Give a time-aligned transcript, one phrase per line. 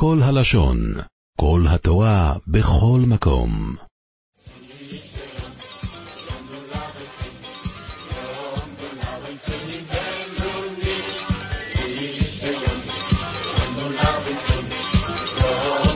[0.00, 0.78] כל הלשון,
[1.40, 3.74] כל התורה, בכל מקום.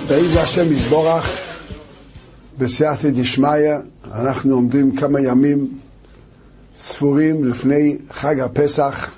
[0.09, 1.27] באיזה השם יזבורך,
[2.59, 3.50] בסייעתא דשמיא,
[4.12, 5.79] אנחנו עומדים כמה ימים
[6.77, 9.12] ספורים לפני חג הפסח.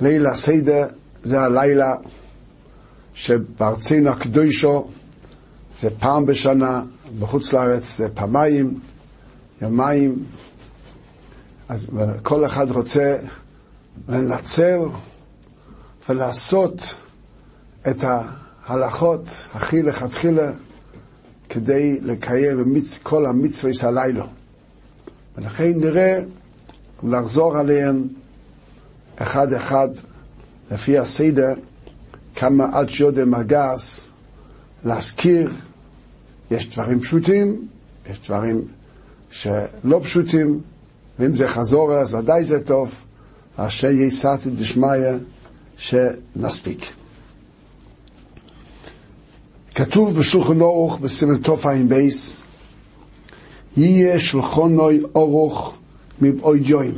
[0.00, 0.86] ליל הסדר
[1.24, 1.94] זה הלילה
[3.20, 4.88] שבארצנו הקדושו
[5.78, 6.82] זה פעם בשנה,
[7.18, 8.80] בחוץ לארץ זה פעמיים,
[9.62, 10.24] יומיים.
[11.68, 11.86] אז
[12.22, 13.16] כל אחד רוצה
[14.08, 14.78] לנצל
[16.08, 16.94] ולעשות
[17.90, 20.52] את ההלכות הכי לכתחילה
[21.48, 24.26] כדי לקיים כל המצווה של הלילה.
[25.36, 26.18] ולכן נראה
[27.02, 28.08] לחזור עליהם
[29.16, 29.88] אחד אחד
[30.70, 31.54] לפי הסדר
[32.34, 34.10] כמה עד שיודע הגס
[34.84, 35.50] להזכיר,
[36.50, 37.68] יש דברים פשוטים,
[38.10, 38.60] יש דברים
[39.30, 40.60] שלא פשוטים,
[41.18, 42.94] ואם זה חזור אז ודאי זה טוב,
[43.56, 44.90] אשר יסעתי דשמיא
[45.76, 46.92] שנספיק.
[49.74, 51.94] כתוב בשולחן אורוך בסימן תע"ב,
[53.76, 55.76] יהיה שלחונוי אורוך
[56.20, 56.94] מבעוי ג'ויים,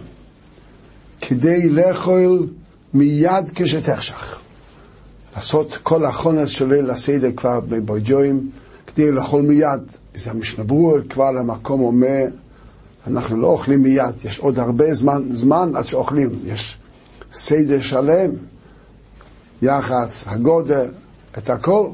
[1.20, 2.47] כדי לאכול
[2.94, 4.38] מיד כשתחשך.
[5.36, 8.50] לעשות כל החונס של ליל הסדר כבר מבעוי ג'ויים,
[8.86, 9.83] כדי לאכול מיד.
[10.14, 12.25] זה המשנה ברור כבר למקום אומר,
[13.06, 16.78] אנחנו לא אוכלים מיד, יש עוד הרבה זמן, זמן עד שאוכלים, יש
[17.33, 18.30] סדר שלם,
[19.62, 20.88] יח"צ, הגודל,
[21.38, 21.88] את הכל.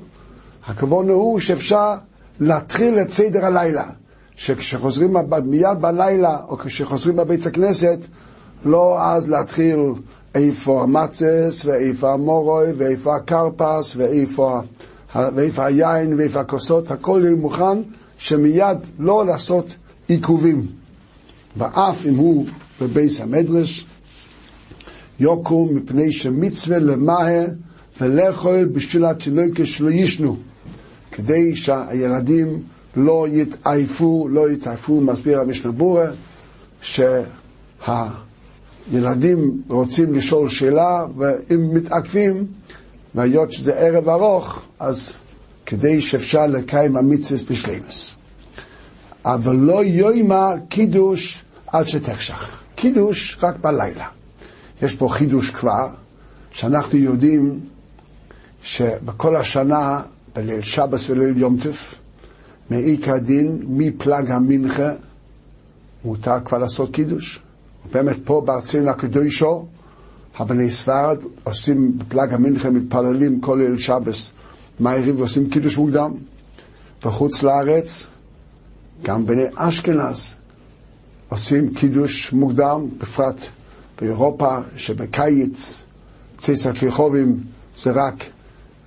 [0.67, 1.95] הכוונה הוא שאפשר
[2.41, 3.85] להתחיל את סדר הלילה.
[4.37, 7.99] שכשחוזרים מיד בלילה, או כשחוזרים בבית הכנסת,
[8.65, 9.79] לא אז להתחיל
[10.35, 14.61] איפה המצס, ואיפה המורוי, ואיפה הכרפס, ואיפה,
[15.15, 17.83] ואיפה היין, ואיפה הכוסות, הכל יהיה מוכן,
[18.19, 19.77] שמיד לא לעשות
[20.09, 20.67] עיכובים.
[21.57, 22.47] ואף אם הוא
[22.81, 23.87] בביס המדרש,
[25.21, 27.47] יוקום מפני שמצווה למהר
[28.01, 30.37] ולאכול בשביל התינוקת שלא ישנו,
[31.11, 32.63] כדי שהילדים
[32.97, 36.11] לא יתעייפו, לא יתעייפו, מסביר המשנה ברורה,
[38.91, 42.47] שהילדים רוצים לשאול שאלה, ואם מתעכבים,
[43.15, 45.13] והיות שזה ערב ארוך, אז
[45.67, 48.15] כדי שאפשר לקיים המצווה בשלימוס.
[49.25, 52.61] אבל לא יוימה קידוש עד שתחשך.
[52.75, 54.07] קידוש רק בלילה.
[54.83, 55.89] יש פה חידוש כבר,
[56.51, 57.61] שאנחנו יודעים
[58.63, 60.03] שבכל השנה,
[60.37, 61.95] בליל שבס וליל יום טף,
[62.71, 64.91] מעיק הדין, מפלג המנחה,
[66.05, 67.41] מותר כבר לעשות קידוש.
[67.93, 69.67] באמת פה בארצנו הקדושו,
[70.37, 74.31] הבני ספרד עושים בפלג המנחה, מתפללים כל ליל שבס,
[74.81, 76.13] מהירים ועושים קידוש מוקדם.
[77.05, 78.07] בחוץ לארץ,
[79.03, 80.35] גם בני אשכנז
[81.29, 83.49] עושים קידוש מוקדם, בפרט
[84.01, 85.85] באירופה, שבקיץ,
[86.39, 87.41] צייסר קריחובים
[87.75, 88.25] זה רק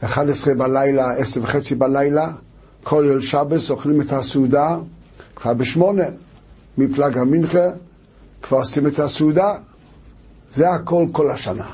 [0.03, 2.31] 11 בלילה, 10 וחצי בלילה,
[2.83, 4.77] כל יום שבס אוכלים את הסעודה,
[5.35, 6.03] כבר בשמונה,
[6.77, 7.67] מפלג המנחה,
[8.41, 9.53] כבר עושים את הסעודה.
[10.53, 11.67] זה הכל כל השנה.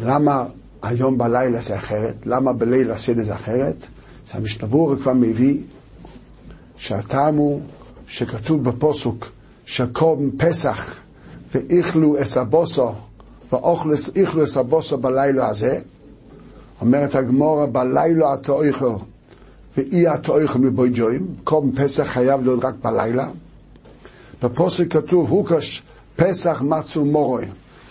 [0.00, 0.44] למה
[0.82, 2.16] היום בלילה זה אחרת?
[2.26, 3.86] למה בליל הסדר זה אחרת?
[4.26, 5.58] זה המשנבור כבר מביא
[6.76, 7.60] שהטעם הוא
[8.06, 9.30] שכתוב בפוסוק
[9.66, 10.94] שקום פסח
[11.54, 12.92] ואיכלו אסבוסו
[13.52, 15.80] ואיכלו אסבוסו בלילה הזה
[16.80, 18.94] אומרת הגמורה בלילה אתה אוכל
[19.76, 23.28] ואי אתה אוכל מבוי ג'ויים קום פסח חייב להיות רק בלילה
[24.42, 25.82] בפוסק כתוב הוקש
[26.18, 27.44] פסח מצו מורוי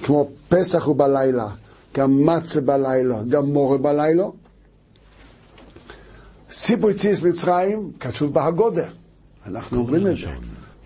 [0.04, 1.48] כמו פסח הוא בלילה
[1.96, 4.26] גם מצה בלילה גם מורה בלילה.
[6.52, 8.88] סיפור ציס מצרים כתוב בהגודה
[9.46, 10.28] אנחנו אומרים את זה.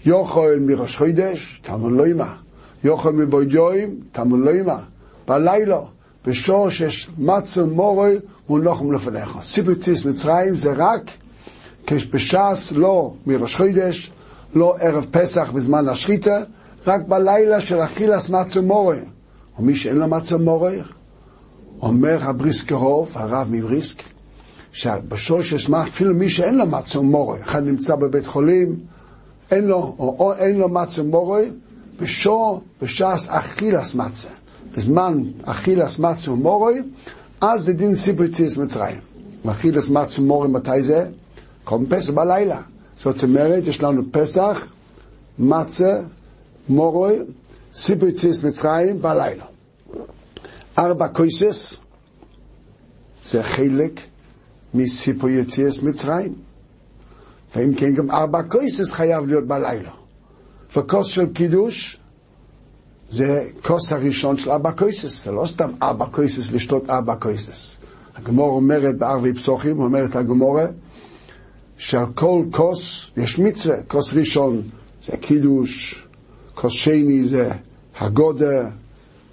[0.06, 2.36] יוכל מראש חודש תמון לא אימה
[2.84, 4.80] יוכל מבוי ג'ויים תמון לא אימה
[5.28, 5.80] בלילה
[6.26, 8.16] בשור שיש מצו מורוי
[8.50, 9.38] מונחם לפניך.
[9.42, 11.12] סיפור ציס מצרים זה רק
[11.88, 14.12] כשבש"ס לא מראש חודש,
[14.54, 16.44] לא ערב פסח בזמן השחיטה,
[16.88, 18.98] רק בלילה של אכילס מצו מורוי.
[19.60, 20.82] ומי שאין לו מצו מורוי,
[21.82, 24.04] אומר הבריסקרוב, הרב מבריסק,
[24.72, 28.80] שבשור שיש אפילו מי שאין לו מצו מורוי, אחד נמצא בבית חולים,
[29.52, 31.52] אין לו, או, או אין לו מצו מורוי,
[32.00, 34.28] בשור, בש"ס אכילס מצה.
[34.78, 36.82] בזמן אכילס מצו מורוי,
[37.42, 38.98] אז זה דין סיפור ציס מצרים.
[39.46, 41.08] ואכילס מצו מורוי מתי זה?
[41.64, 42.62] כל פסח בלילה.
[42.98, 44.68] זאת אומרת, יש לנו פסח,
[45.40, 46.02] מצה,
[46.72, 47.20] מורוי,
[47.74, 49.46] סיפור ציס מצרים בלילה.
[50.78, 51.76] ארבע קויסס,
[53.24, 54.02] זה חלק
[54.74, 56.34] מסיפור יציאס מצרים.
[57.56, 59.92] ואם כן, גם ארבע כוסס חייב להיות בלילה.
[60.76, 61.98] וכוס של קידוש
[63.10, 67.76] זה כוס הראשון של ארבע כוסס, זה לא סתם ארבע כוסס לשתות ארבע כוסס.
[68.16, 70.66] הגמור אומרת בערבי פסוחים, אומרת הגמורה,
[71.78, 74.62] שעל כל כוס יש מצווה, כוס ראשון
[75.04, 76.06] זה קידוש,
[76.56, 77.52] כוס שני זה
[78.00, 78.70] הגודה,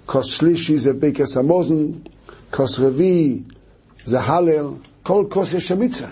[0.05, 1.85] כוס שלישי זה בקס המוזן,
[2.51, 3.41] כוס רביעי
[4.05, 4.67] זה הלל,
[5.03, 6.09] כל כוס יש מצווה.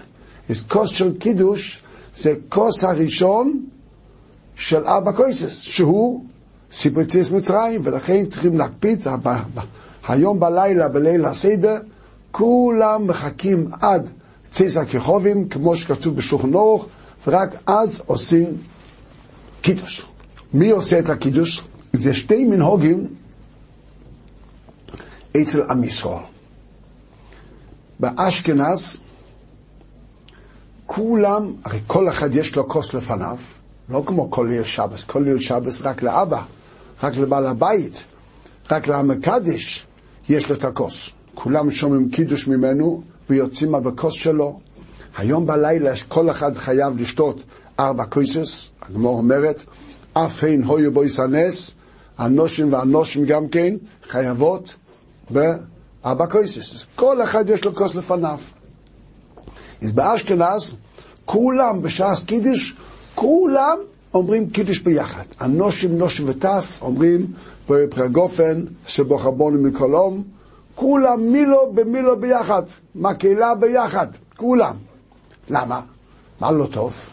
[0.49, 1.81] אז כוס של קידוש
[2.15, 3.65] זה כוס הראשון
[4.55, 6.25] של ארבע כוסס, שהוא
[6.71, 9.07] סיפוציס מצרים, ולכן צריכים להקפיד,
[10.07, 11.77] היום בלילה, בליל הסדר,
[12.31, 14.09] כולם מחכים עד
[14.51, 16.85] ציס הכיכובים, כמו שכתוב בשולחן אורך,
[17.27, 18.45] ורק אז עושים
[19.61, 20.05] קידוש.
[20.53, 21.63] מי עושה את הקידוש?
[21.93, 23.07] זה שתי מנהוגים
[25.41, 26.23] אצל עם ישראל.
[27.99, 28.99] באשכנז,
[30.85, 33.37] כולם, הרי כל אחד יש לו כוס לפניו,
[33.89, 36.41] לא כמו כל ליל שבס, כל ליל שבס רק לאבא,
[37.03, 38.03] רק לבעל הבית,
[38.71, 39.85] רק למקדש
[40.29, 41.09] יש לו את הכוס.
[41.35, 44.59] כולם שומעים קידוש ממנו ויוצאים על הכוס שלו.
[45.17, 47.43] היום בלילה כל אחד חייב לשתות
[47.79, 49.63] ארבע כוסס, הגמור אומרת,
[50.25, 51.73] אף הן הויו בו יסנס,
[52.17, 53.75] הנושים והנושים גם כן
[54.09, 54.75] חייבות
[55.29, 56.85] בארבע כוסס.
[56.95, 58.39] כל אחד יש לו כוס לפניו.
[59.83, 60.75] אז באשכנז,
[61.25, 62.75] כולם בשעס קידוש,
[63.15, 63.77] כולם
[64.13, 65.23] אומרים קידוש ביחד.
[65.39, 67.27] הנושים, נושים וטף, אומרים
[67.69, 70.23] בפרגופן שבו חרבונו מקולום,
[70.75, 72.63] כולם מילו במילו ביחד,
[72.95, 74.75] מקהלה ביחד, כולם.
[75.49, 75.81] למה?
[76.39, 77.09] מה לא טוב?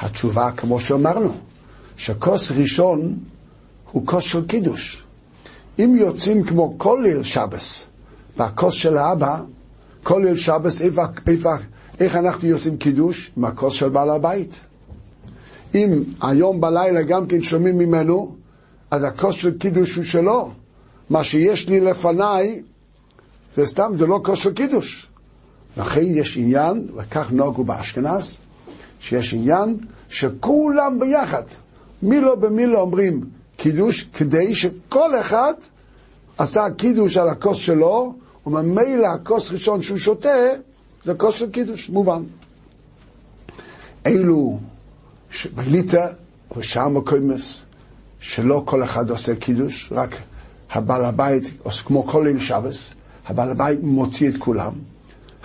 [0.00, 1.34] התשובה, כמו שאמרנו,
[1.98, 3.18] שכוס ראשון
[3.92, 5.04] הוא כוס של קידוש.
[5.78, 7.86] אם יוצאים כמו כל ליל שבס,
[8.36, 9.40] בכוס של האבא,
[10.02, 11.54] כל ליל שבס, איפה, איפה,
[12.00, 13.30] איך אנחנו יוצאים קידוש?
[13.36, 14.60] עם הכוס של בעל הבית.
[15.74, 18.34] אם היום בלילה גם כן שומעים ממנו,
[18.90, 20.52] אז הכוס של קידוש הוא שלו.
[21.10, 22.62] מה שיש לי לפניי,
[23.54, 25.06] זה סתם, זה לא כוס של קידוש.
[25.76, 28.36] לכן יש עניין, וכך נהגו באשכנז,
[29.00, 29.76] שיש עניין
[30.08, 31.42] שכולם ביחד,
[32.02, 33.24] מילו במילו אומרים
[33.56, 35.54] קידוש, כדי שכל אחד
[36.38, 38.14] עשה קידוש על הכוס שלו,
[38.46, 40.28] וממילא הכוס ראשון שהוא שותה,
[41.04, 42.22] זה כוס של קידוש, מובן.
[44.06, 44.58] אלו
[45.54, 46.06] בליטה
[46.56, 47.62] ושאר מקומס,
[48.20, 50.16] שלא כל אחד עושה קידוש, רק
[50.70, 51.44] הבעל הבית,
[51.84, 52.92] כמו כל ליל שבס,
[53.26, 54.72] הבעל הבית מוציא את כולם.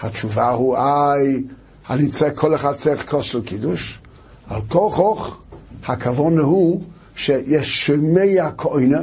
[0.01, 1.43] התשובה הוא, איי,
[1.89, 3.99] אני צריך, כל אחד צריך כוס של קידוש.
[4.49, 5.41] על כל כוך,
[5.85, 6.81] הכוון הוא
[7.15, 9.01] שיש שומע כהנה.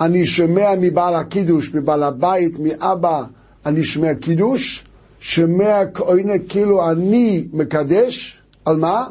[0.00, 3.22] אני שומע מבעל הקידוש, מבעל הבית, מאבא,
[3.66, 4.84] אני שומע קידוש.
[5.20, 9.06] שומע כהנה כאילו אני מקדש, על מה?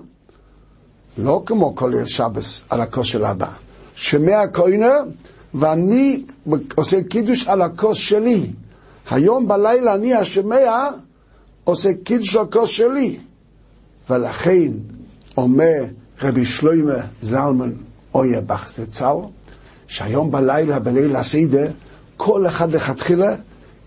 [1.17, 3.47] לא כמו כל ליל שבס על הכוס של אבא.
[3.95, 4.93] שומע כהנה,
[5.53, 6.23] ואני
[6.75, 8.45] עושה קידוש על הכוס שלי.
[9.09, 10.89] היום בלילה אני השומע
[11.63, 13.17] עושה קידוש על הכוס שלי.
[14.09, 14.71] ולכן
[15.37, 15.83] אומר
[16.21, 17.71] רבי שלוימה זלמן
[18.13, 19.15] אויה בחזצל,
[19.87, 21.67] שהיום בלילה, בליל הסדר,
[22.17, 23.35] כל אחד לכתחילה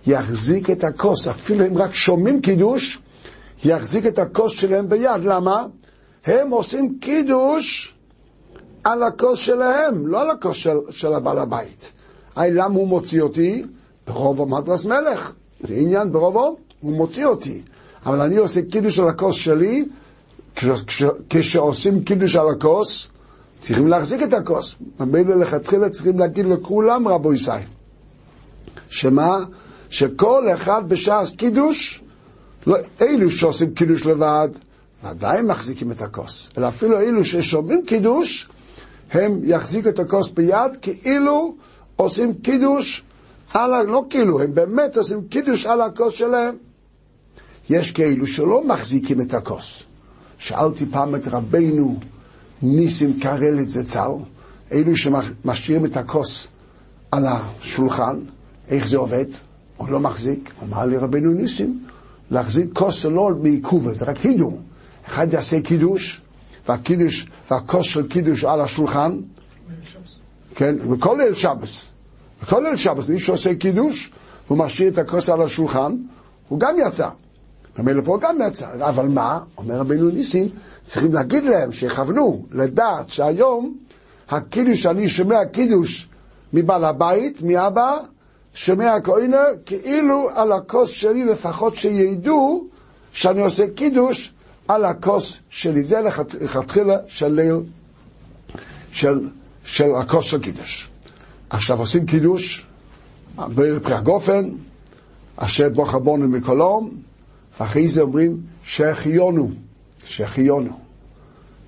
[0.06, 2.98] יחזיק את הכוס, אפילו אם רק שומעים קידוש,
[3.64, 5.20] יחזיק את הכוס שלהם ביד.
[5.24, 5.64] למה?
[6.26, 7.94] הם עושים קידוש
[8.84, 11.92] על הכוס שלהם, לא על הכוס של, של הבעל הבית.
[12.36, 13.64] היי, למה הוא מוציא אותי?
[14.06, 15.32] ברובו מדרס מלך.
[15.60, 17.62] זה עניין ברובו, הוא מוציא אותי.
[18.06, 19.84] אבל אני עושה קידוש על הכוס שלי,
[21.30, 23.08] כשעושים קידוש על הכוס,
[23.60, 24.76] צריכים להחזיק את הכוס.
[25.00, 27.50] ממילא לכתחילה צריכים להגיד לכולם רבו ישי.
[28.88, 29.38] שמה?
[29.90, 32.02] שכל אחד בש"ס קידוש,
[32.66, 34.48] לא, אלו שעושים קידוש לבד,
[35.04, 36.50] ודאי מחזיקים את הכוס.
[36.58, 38.48] אלא אפילו אלו ששומעים קידוש,
[39.12, 41.54] הם יחזיקו את הכוס ביד כאילו
[41.96, 43.02] עושים קידוש
[43.54, 43.82] על ה...
[43.82, 46.56] לא כאילו, הם באמת עושים קידוש על הכוס שלהם.
[47.70, 49.85] יש כאלו שלא מחזיקים את הכוס.
[50.38, 51.98] שאלתי פעם את רבנו
[52.62, 54.10] ניסים קרל את זצ"ל,
[54.72, 56.48] אלו שמשאירים את הכוס
[57.10, 58.18] על השולחן,
[58.68, 59.26] איך זה עובד?
[59.76, 60.52] הוא לא מחזיק.
[60.62, 61.84] אמר לי רבנו ניסים,
[62.30, 64.60] להחזיק כוס זה לא מעיכוב, זה רק הידור.
[65.06, 66.20] אחד יעשה קידוש,
[66.68, 69.20] והקידוש, והכוס של קידוש על השולחן,
[70.54, 71.82] כן, בכל ליל שבס.
[72.42, 74.10] בכל ליל שבס, מי שעושה קידוש,
[74.48, 75.96] הוא משאיר את הכוס על השולחן,
[76.48, 77.08] הוא גם יצא.
[77.78, 78.68] ממילא פה גם יצא.
[78.80, 79.40] אבל מה?
[79.58, 80.48] אומר רבינו ניסים,
[80.86, 83.76] צריכים להגיד להם, שיכוונו, לדעת שהיום,
[84.28, 86.08] הקידוש, אני שומע קידוש
[86.52, 87.96] מבעל הבית, מאבא,
[88.54, 92.66] שומע כהנה, כאילו על הכוס שלי לפחות שידעו
[93.12, 94.32] שאני עושה קידוש
[94.68, 95.84] על הכוס שלי.
[95.84, 96.00] זה
[96.40, 97.60] לכתחילה של ליל,
[98.92, 99.28] של,
[99.64, 100.88] של הכוס של קידוש.
[101.50, 102.66] עכשיו עושים קידוש
[103.36, 104.50] בפרי הגופן,
[105.36, 106.90] אשר בו חבונו מקולום,
[107.60, 109.50] ואחרי זה אומרים שהחיונו,
[110.04, 110.78] שהחיונו.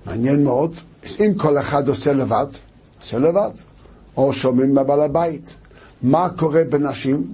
[0.05, 0.75] מעניין מאוד,
[1.19, 2.47] אם כל אחד עושה לבד,
[2.99, 3.51] עושה לבד,
[4.17, 5.55] או שומעים מבעל הבית.
[6.01, 7.33] מה קורה בנשים?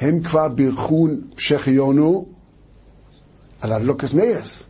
[0.00, 2.26] הם כבר בירכו שהחיונו
[3.60, 4.62] על הלוקס מייס.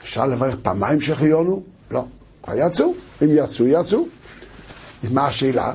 [0.00, 1.62] אפשר לברך פעמיים שהחיונו?
[1.90, 2.04] לא.
[2.42, 4.06] כבר יצאו, אם יצאו, יצאו.
[5.04, 5.74] אז מה השאלה?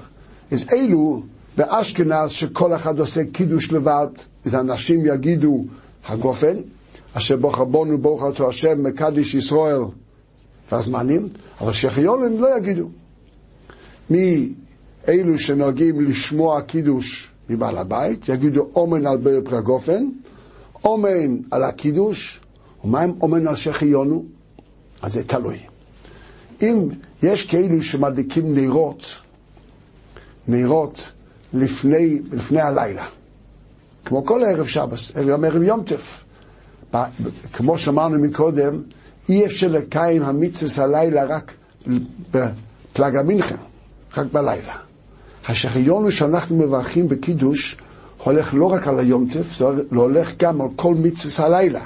[0.52, 1.24] אז אלו
[1.58, 4.08] באשכנז שכל אחד עושה קידוש לבד,
[4.46, 5.66] אז אנשים יגידו
[6.08, 6.58] הגופן,
[7.14, 9.82] אשר ברוך רבונו ברוך אותו השם מקדיש ישראל
[10.72, 11.28] והזמנים,
[11.62, 12.90] אבל שחיונים לא יגידו.
[14.10, 20.10] מאלו שנוהגים לשמוע קידוש מבעל הבית, יגידו אומן על בר פרגופן,
[20.84, 22.40] אומן על הקידוש,
[22.84, 24.26] ומה אם אומן על שחיונו?
[25.02, 25.60] אז זה תלוי.
[26.62, 26.90] אם
[27.24, 29.06] יש כאלו שמדליקים נרות,
[30.48, 31.12] נרות
[31.54, 33.06] לפני, לפני הלילה,
[34.10, 36.24] כמו כל ערב שבס, גם ערב יום טף.
[37.54, 38.82] כמו שאמרנו מקודם,
[39.30, 41.54] אי אפשר לקיים המצווה הלילה רק
[42.32, 43.56] בפלג המינכן,
[44.18, 44.76] רק בלילה.
[45.48, 47.78] השחיון הוא שאנחנו מברכים בקידוש
[48.24, 51.84] הולך לא רק על היום טף, זה הולך גם על כל מצווה הלילה.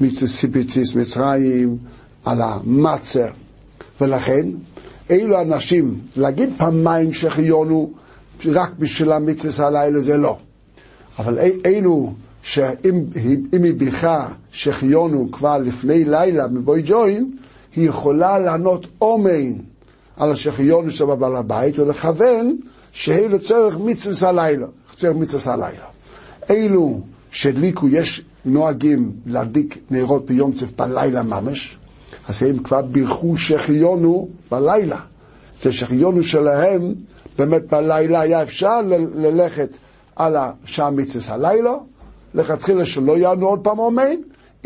[0.00, 1.76] מצווה סיפיציס מצרים,
[2.24, 3.28] על המצר.
[4.00, 4.48] ולכן,
[5.10, 7.92] אילו אנשים, להגיד פעמיים שחיונו
[8.46, 10.38] רק בשביל המצווה הלילה זה לא.
[11.18, 17.36] אבל אילו שאם היא ביכה שחיונו כבר לפני לילה מבוי ג'וין,
[17.76, 19.52] היא יכולה לענות אומן
[20.16, 22.56] על השחיונו שבבעל הבית ולכוון
[22.92, 25.84] שהיא לצורך מצווה הלילה, לצורך מצווה הלילה.
[26.50, 31.76] אילו שהדליקו, יש נוהגים להדליק נרות ביום טף בלילה ממש,
[32.28, 35.00] אז הם כבר בירכו שחיונו בלילה.
[35.60, 36.94] זה שחיונו שלהם,
[37.38, 38.80] באמת בלילה היה אפשר
[39.14, 39.76] ללכת
[40.16, 41.74] על השעה מצווה הלילה,
[42.34, 44.16] לכתחילה שלא יענו עוד פעם אומן,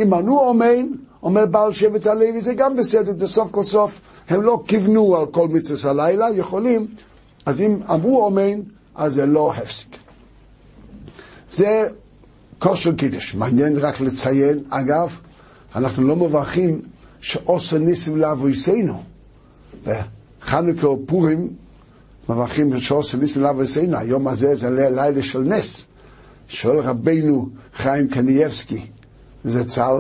[0.03, 0.87] אם ענו אומן,
[1.23, 5.27] אומר בעל שבט הלוי, זה גם בסדר, זה סוף כל סוף, הם לא כיוונו על
[5.27, 6.87] כל מצווה הלילה, יכולים,
[7.47, 8.61] אז אם אמרו אומן,
[8.95, 9.97] אז זה לא הפסיק.
[11.51, 11.89] זה
[12.59, 13.35] כושר קידוש.
[13.35, 15.17] מעניין רק לציין, אגב,
[15.77, 16.81] אנחנו לא מברכים
[17.21, 19.03] שעושה ניסים לאבויסנו.
[19.85, 21.49] בחנוכה או פורים
[22.31, 23.99] מברכים שעושה ניסים לאבויסנו.
[23.99, 25.87] היום הזה זה לילה של נס.
[26.49, 28.87] שואל רבינו חיים קנייבסקי,
[29.45, 29.97] זה צל,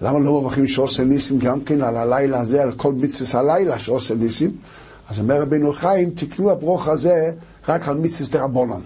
[0.00, 4.14] למה לא מברכים שעושה ניסים גם כן על הלילה הזה, על כל מצווה הלילה שעושה
[4.14, 4.56] ניסים?
[5.10, 7.32] אז אומר רבינו חיים, תקנו הברוך הזה
[7.68, 8.82] רק על מצווה דרבנון.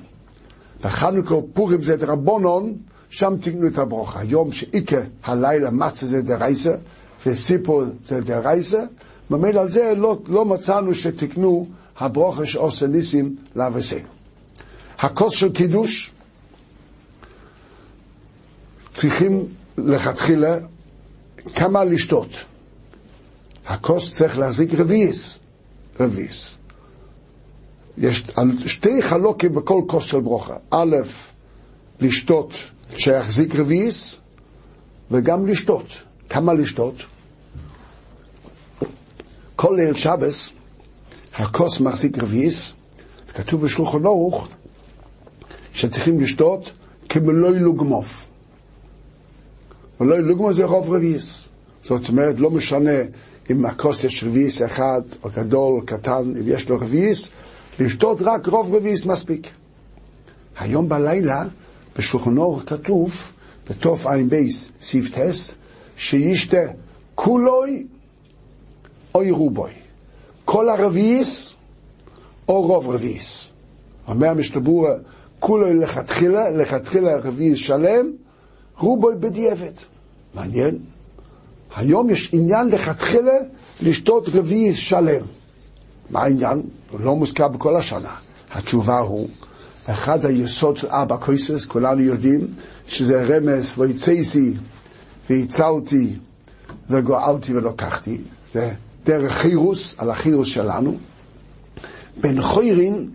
[0.85, 2.73] בחנוכה פורים זה דרבנון,
[3.11, 4.17] שם תקנו את הברוך.
[4.17, 6.73] היום שאיקה הלילה מצה זה דרייסה,
[7.27, 8.85] וסיפול זה דרייסה,
[9.31, 11.67] ממילא על זה לא, לא מצאנו שתקנו
[11.99, 14.09] הברוכה שעושה ניסים לאבסינו.
[14.99, 16.11] הכוס של קידוש,
[18.93, 19.47] צריכים
[19.79, 20.57] לכתחילה
[21.55, 22.29] כמה לשתות.
[23.67, 25.39] הכוס צריך להחזיק רביעיס,
[26.01, 26.57] רביעיס.
[27.99, 28.25] יש
[28.67, 30.55] שתי חלוקים בכל כוס של ברוכה.
[30.71, 30.97] א',
[32.01, 32.53] לשתות
[32.97, 34.17] שיחזיק רביעיס,
[35.11, 35.87] וגם לשתות.
[36.29, 36.95] כמה לשתות?
[39.57, 40.53] כל ליל שבס,
[41.37, 42.73] הכוס מחזיק רביעיס,
[43.35, 44.49] כתוב בשולחן ערוך
[45.73, 46.73] שצריכים לשתות
[47.09, 48.25] כמלוא לוגמוף.
[50.01, 51.49] מלוא לוגמו זה רוב רביעיס.
[51.83, 53.01] זאת אומרת, לא משנה
[53.51, 57.29] אם הכוס יש רביעיס אחד, או גדול, או קטן, אם יש לו רביעיס,
[57.79, 59.51] לשתות רק רוב רביעיס מספיק.
[60.59, 61.45] היום בלילה,
[61.99, 63.15] בשולחן ערוך כתוב,
[63.71, 65.51] בתף עין בייס, סעיף טס,
[65.97, 66.63] שישתה
[67.15, 67.87] כולוי
[69.15, 69.86] או ירובוי.
[70.47, 71.55] כל הרביעיס
[72.49, 73.47] או רוב רביעיס.
[74.09, 74.89] אומר המשתבור,
[75.39, 78.13] כולוי לכתחילה, לכתחילה רביעיס שלם,
[78.79, 79.73] רובוי בדיעבד.
[80.35, 80.79] מעניין.
[81.77, 83.37] היום יש עניין לכתחילה
[83.83, 85.25] לשתות רביעי שלם.
[86.11, 86.63] מה העניין?
[87.01, 88.15] לא מוזכר בכל השנה.
[88.53, 89.29] התשובה הוא,
[89.87, 92.47] אחד היסוד של אבא קויסס, כולנו יודעים
[92.89, 94.55] שזה רמז, ויצאתי
[95.31, 96.13] והצלתי
[96.91, 98.21] וגואלתי ולוקחתי.
[98.53, 98.73] זה
[99.07, 100.97] דרך חירוס, על החירוס שלנו.
[102.21, 103.11] בן חוירין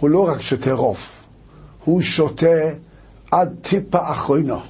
[0.00, 0.98] הוא לא רק שותה רוב,
[1.84, 2.70] הוא שותה
[3.30, 4.60] עד טיפה אחרונו.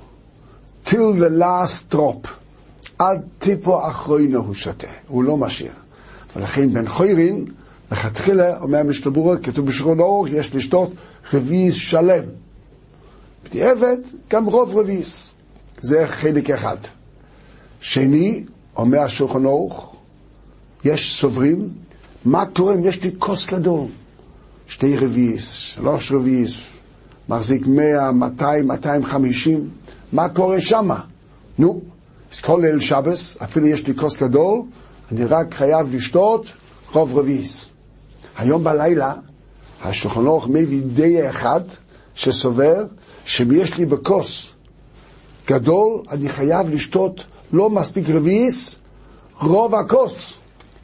[0.88, 2.28] till the last drop,
[2.98, 5.72] עד טיפו אחרונו הוא שותה, הוא לא משאיר.
[6.36, 7.44] ולכן בן חוירין,
[7.92, 10.92] לכתחילה, אומר המשתבורה, כתוב בשרון האור, יש לשתות
[11.32, 12.24] רביעיס שלם.
[13.44, 13.96] בדיעבד,
[14.30, 15.34] גם רוב רביעיס.
[15.80, 16.76] זה חלק אחד.
[17.80, 18.44] שני,
[18.76, 19.96] אומר השולחן ערוך,
[20.84, 21.68] יש סוברים,
[22.24, 23.86] מה קורה אם יש לי כוס גדול?
[24.68, 26.60] שתי רביעיס, שלוש רביעיס,
[27.28, 29.68] מחזיק מאה, מאתיים, מאתיים חמישים,
[30.12, 31.00] מה קורה שמה?
[31.58, 31.80] נו,
[32.32, 34.62] אז כל ליל שבס, אפילו יש לי כוס גדול,
[35.12, 36.52] אני רק חייב לשתות
[36.92, 37.68] רוב רביעיס.
[38.36, 39.14] היום בלילה,
[39.82, 41.60] השולחן ערוך מביא די אחד
[42.14, 42.84] שסובר
[43.24, 44.52] שאם יש לי בכוס
[45.46, 48.76] גדול, אני חייב לשתות לא מספיק רביעיס,
[49.40, 50.38] רוב הכוס.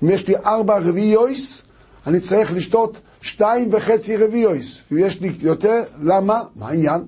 [0.04, 1.62] אם יש לי ארבע רביעיוס,
[2.06, 4.80] אני צריך לשתות שתיים וחצי רביעיוס.
[4.92, 6.42] ויש לי יותר, למה?
[6.56, 7.04] מה העניין?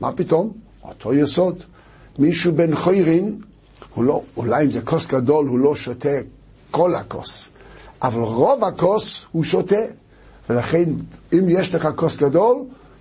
[0.00, 0.52] מה פתאום?
[0.84, 1.62] אותו יסוד.
[2.18, 3.40] מישהו בן חוירין,
[3.94, 6.08] הוא לא, אולי אם זה כוס גדול, הוא לא שותה
[6.70, 7.50] כל הכוס,
[8.02, 9.84] אבל רוב הכוס הוא שותה.
[10.50, 10.84] ולכן,
[11.32, 12.56] אם יש לך כוס גדול,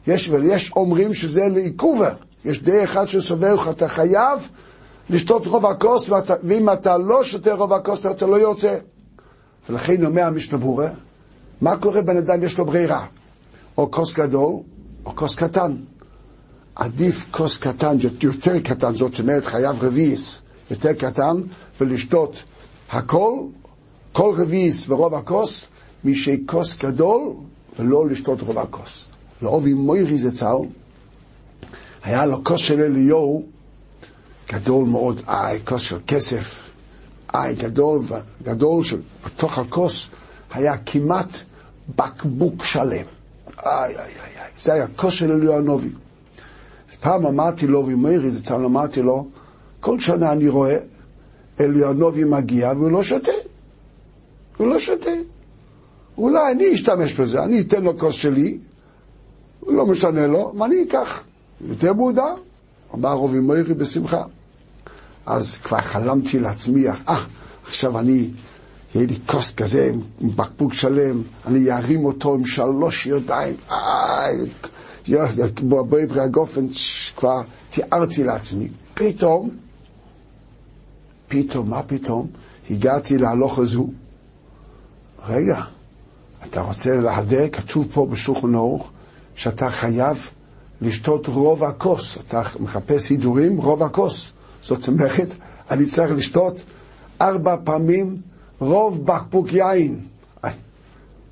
[0.07, 2.13] יש, ויש אומרים שזה לעיכובר.
[2.45, 4.49] יש די אחד שסובר לך, אתה חייב
[5.09, 6.09] לשתות רוב הכוס,
[6.43, 8.75] ואם אתה לא שותה רוב הכוס, אתה לא יוצא.
[9.69, 10.57] ולכן אומר המשנה
[11.61, 13.05] מה קורה בן אדם יש לו ברירה?
[13.77, 14.53] או כוס גדול,
[15.05, 15.75] או כוס קטן.
[16.75, 21.41] עדיף כוס קטן, יותר קטן, זאת אומרת חייב רביעיס, יותר קטן,
[21.81, 22.43] ולשתות
[22.91, 23.33] הכל,
[24.11, 25.65] כל רביעיס ורוב הכוס,
[26.03, 27.21] משכוס גדול,
[27.79, 29.05] ולא לשתות רוב הכוס.
[29.41, 30.57] לאובי מוירי זצ"ל,
[32.03, 33.43] היה לו כוס של אליהו
[34.53, 36.68] גדול מאוד, איי, כוס של כסף,
[37.33, 37.99] איי, גדול,
[38.43, 40.09] גדול, שבתוך הכוס
[40.51, 41.27] היה כמעט
[41.95, 43.05] בקבוק שלם.
[43.65, 44.51] איי, איי, איי.
[44.61, 45.89] זה היה כוס של אליהו הנובי.
[46.91, 49.27] אז פעם אמרתי לו, ומאירי זצ"ל אמרתי לו,
[49.79, 50.77] כל שנה אני רואה
[51.59, 53.31] אליהו הנובי מגיע והוא לא שותה.
[54.57, 55.11] הוא לא שותה.
[56.17, 58.57] אולי אני אשתמש בזה, אני אתן לו כוס שלי,
[59.59, 61.23] הוא לא משנה לו, ואני אקח.
[61.67, 62.25] יותר מודע,
[62.93, 64.23] אמר רובי מאירי בשמחה.
[65.25, 67.23] אז כבר חלמתי לעצמי, אה,
[67.67, 68.29] עכשיו אני,
[68.95, 74.49] יהיה לי כוס כזה עם בקבוק שלם, אני ארים אותו עם שלוש ידיים, איי,
[75.55, 76.67] כמו באברי הגופן,
[77.15, 78.67] כבר תיארתי לעצמי.
[78.93, 79.49] פתאום,
[81.27, 82.27] פתאום, מה פתאום?
[82.69, 83.87] הגעתי להלוך הזו.
[85.27, 85.61] רגע,
[86.43, 88.91] אתה רוצה להדר, כתוב פה בשולחן ערוך,
[89.35, 90.29] שאתה חייב
[90.81, 92.17] לשתות רוב הכוס.
[92.17, 94.31] אתה מחפש הידורים, רוב הכוס.
[94.63, 95.35] זאת אומרת,
[95.71, 96.63] אני צריך לשתות
[97.21, 98.17] ארבע פעמים
[98.59, 99.99] רוב בקבוק יין.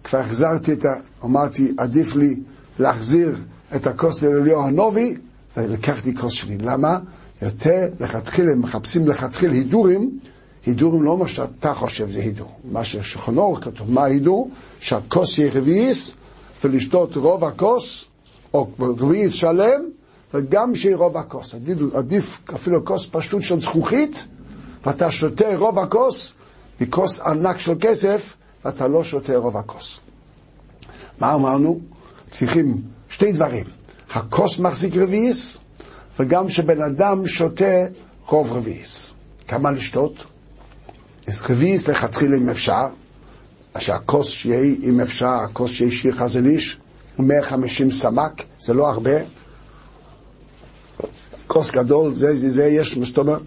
[0.04, 0.94] כבר החזרתי את ה...
[1.24, 2.36] אמרתי, עדיף לי
[2.80, 3.36] להחזיר
[3.76, 5.16] את הכוס לאליהו הנובי,
[5.58, 6.58] ולקחתי כוס שלי.
[6.58, 7.00] למה?
[7.42, 10.20] יותר לכתחילה, מחפשים לכתחילה הידורים,
[10.66, 12.60] הידורים לא מה שאתה חושב זה הידור.
[12.72, 14.50] מה ששכנור כתוב, מה ההידור?
[14.80, 16.13] שהכוס יהיה רביעיס,
[16.63, 18.06] ולשתות רוב הכוס,
[18.54, 19.82] או רביעיס שלם,
[20.34, 21.56] וגם שיהיה רוב הכוס.
[21.94, 24.28] עדיף, אפילו כוס פשוט של זכוכית,
[24.86, 26.34] ואתה שותה רוב הכוס,
[26.82, 28.36] מכוס ענק של כסף,
[28.66, 30.00] ואתה לא שותה רוב הכוס.
[31.20, 31.80] מה אמרנו?
[32.32, 33.66] צריכים שתי דברים.
[34.10, 35.58] הכוס מחזיק רביעיס,
[36.20, 37.86] וגם שבן אדם שותה
[38.28, 39.12] רוב רביעיס.
[39.48, 40.26] כמה לשתות?
[41.28, 42.86] אז רביעיס לכתחילה אם אפשר,
[43.80, 46.78] שהכוס שיהיה, אם אפשר, הכוס שיהיה שיר חזניש,
[47.20, 49.37] 150 סמ"ק, זה לא הרבה.
[51.58, 53.41] כוס גדול, זה, זה, זה יש, מה זאת אומרת?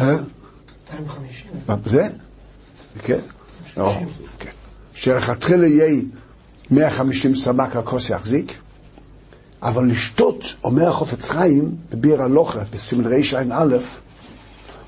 [0.00, 1.46] 250.
[1.84, 2.08] זה?
[2.98, 3.18] כן.
[4.94, 6.02] שלכתחילה יהיה
[6.70, 8.52] 150 סמ"ק הכוס יחזיק,
[9.62, 13.76] אבל לשתות, אומר החופץ חיים, בביר הלוכה, בסימן רע"א,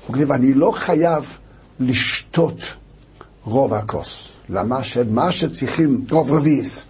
[0.07, 1.37] הוא כתב, אני לא חייב
[1.79, 2.59] לשתות
[3.43, 4.27] רוב הכוס.
[4.49, 4.83] למה?
[4.83, 6.85] שמה שצריכים, רוב רביעיס.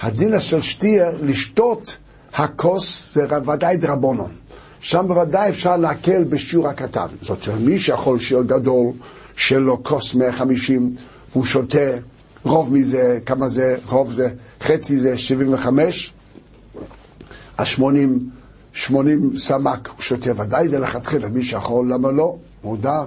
[0.00, 1.96] הדין של שתייה, לשתות
[2.36, 4.30] הכוס זה ודאי דרבונון.
[4.80, 7.06] שם בוודאי אפשר להקל בשיעור הקטן.
[7.22, 8.92] זאת אומרת, מי שיכול שיעור גדול,
[9.36, 10.94] שלו כוס 150,
[11.32, 11.90] והוא שותה
[12.44, 14.28] רוב מזה, כמה זה, רוב זה,
[14.60, 16.12] חצי זה 75,
[17.58, 18.30] אז 80,
[18.72, 22.36] 80 סמ"ק הוא שותה, ודאי זה לכתחילה, מי שיכול, למה לא?
[22.64, 23.04] מודר.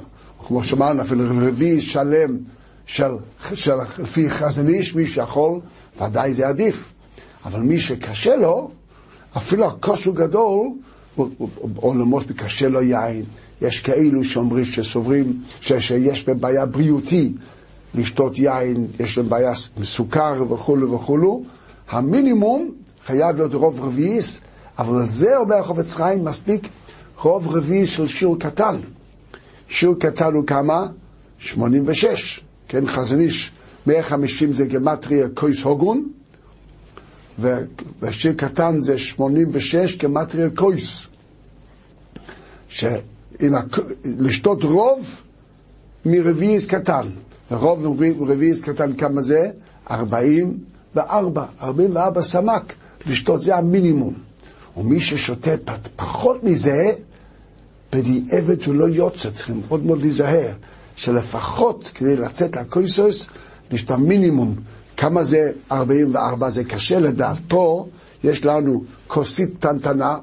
[0.47, 2.37] כמו שאמרנו, אפילו רביעי שלם
[2.85, 3.11] של,
[3.53, 5.59] של לפי חזן איש, מי שיכול,
[6.01, 6.91] ודאי זה עדיף.
[7.45, 8.71] אבל מי שקשה לו,
[9.37, 10.67] אפילו הכוס הוא גדול,
[11.77, 13.25] או למושבי קשה לו יין.
[13.61, 17.33] יש כאלו שאומרים, שסוברים, שיש בהם בעיה בריאותי
[17.95, 21.43] לשתות יין, יש להם בעיה עם סוכר וכולו וכולו.
[21.89, 22.71] המינימום
[23.05, 24.39] חייב להיות רוב רביעיס,
[24.79, 26.69] אבל זה אומר החופץ חיים מספיק
[27.21, 28.75] רוב רביעי של שיעור קטן.
[29.67, 30.87] שיעור קטן הוא כמה?
[31.39, 32.41] 86.
[32.67, 33.51] כן, חזון איש,
[33.87, 36.09] 150 זה גמטריה קויס הוגון,
[38.01, 41.07] ושיר קטן זה 86 גמטריה קויס.
[44.05, 45.21] לשתות רוב
[46.05, 47.09] מרביעיס קטן.
[47.51, 49.51] רוב מרביעיס קטן כמה זה?
[49.91, 51.45] 44.
[51.61, 52.73] 44 סמ"ק
[53.05, 54.13] לשתות, זה המינימום.
[54.77, 55.51] ומי ששותה
[55.95, 56.91] פחות מזה,
[57.93, 60.53] בדיעבד הוא לא יוצא, צריכים מאוד מאוד להיזהר,
[60.95, 63.27] שלפחות כדי לצאת לקויסוס,
[63.71, 64.55] יש את המינימום.
[64.99, 66.49] כמה זה 44?
[66.49, 67.37] זה קשה לדעת.
[67.47, 67.87] פה
[68.23, 70.17] יש לנו כוסית קטנטנה,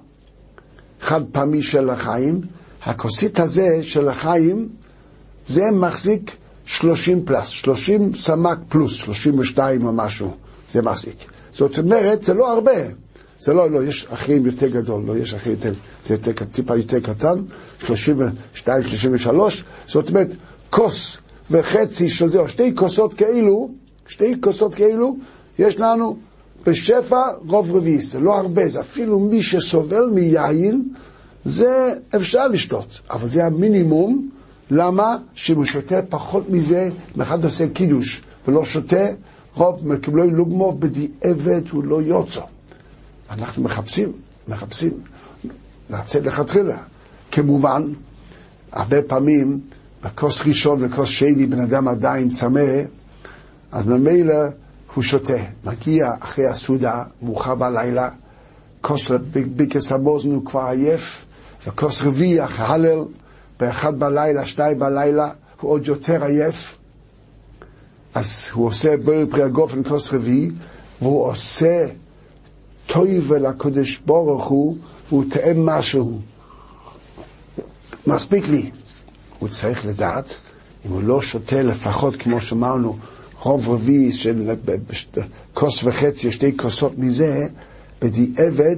[1.00, 2.40] חד פעמי של החיים.
[2.82, 4.68] הכוסית הזה של החיים,
[5.46, 10.30] זה מחזיק 30 פלוס, 30 סמ"ק פלוס, 32 או משהו,
[10.72, 11.16] זה מחזיק.
[11.52, 12.72] זאת אומרת, זה לא הרבה.
[13.40, 15.72] זה לא, לא, יש אחרים יותר גדול, לא, יש אחרים יותר,
[16.04, 17.38] זה יותר, טיפה יותר קטן,
[17.78, 20.28] 32, 33, זאת אומרת,
[20.70, 21.16] כוס
[21.50, 23.70] וחצי של זה, או שתי כוסות כאלו,
[24.08, 25.16] שתי כוסות כאלו,
[25.58, 26.16] יש לנו
[26.66, 30.88] בשפע רוב רביעי, זה לא הרבה, זה אפילו מי שסובל מיין,
[31.44, 34.28] זה אפשר לשתות, אבל זה המינימום,
[34.70, 35.16] למה?
[35.34, 39.04] שאם הוא שותה פחות מזה, אם אחד עושה קידוש ולא שותה,
[39.54, 42.40] רוב מקבלו לוגמו בדיעבד הוא לא יוצא.
[43.30, 44.12] אנחנו מחפשים,
[44.48, 44.92] מחפשים
[45.90, 46.78] לצאת לכתחילה.
[47.32, 47.92] כמובן,
[48.72, 49.60] הרבה פעמים
[50.04, 52.60] בכוס ראשון וכוס שני בן אדם עדיין צמא,
[53.72, 54.34] אז ממילא
[54.94, 55.38] הוא שותה.
[55.64, 58.08] מגיע אחרי הסעודה, מאוחר בלילה,
[58.80, 59.10] כוס
[59.56, 61.24] ביקס המוזן הוא כבר עייף,
[61.66, 63.04] וכוס רביעי אחרי הלל,
[63.60, 66.78] באחד בלילה, שתיים בלילה, הוא עוד יותר עייף.
[68.14, 70.50] אז הוא עושה בור פרי הגופן כוס רביעי,
[71.02, 71.86] והוא עושה
[72.86, 74.76] טויבה לקדוש ברוך הוא,
[75.08, 76.18] והוא תאם משהו.
[78.06, 78.70] מספיק לי.
[79.38, 80.36] הוא צריך לדעת,
[80.86, 82.96] אם הוא לא שותה לפחות, כמו שאמרנו,
[83.46, 84.54] רוב רביעי של
[85.54, 87.46] כוס וחצי, שתי כוסות מזה,
[88.02, 88.76] בדיעבד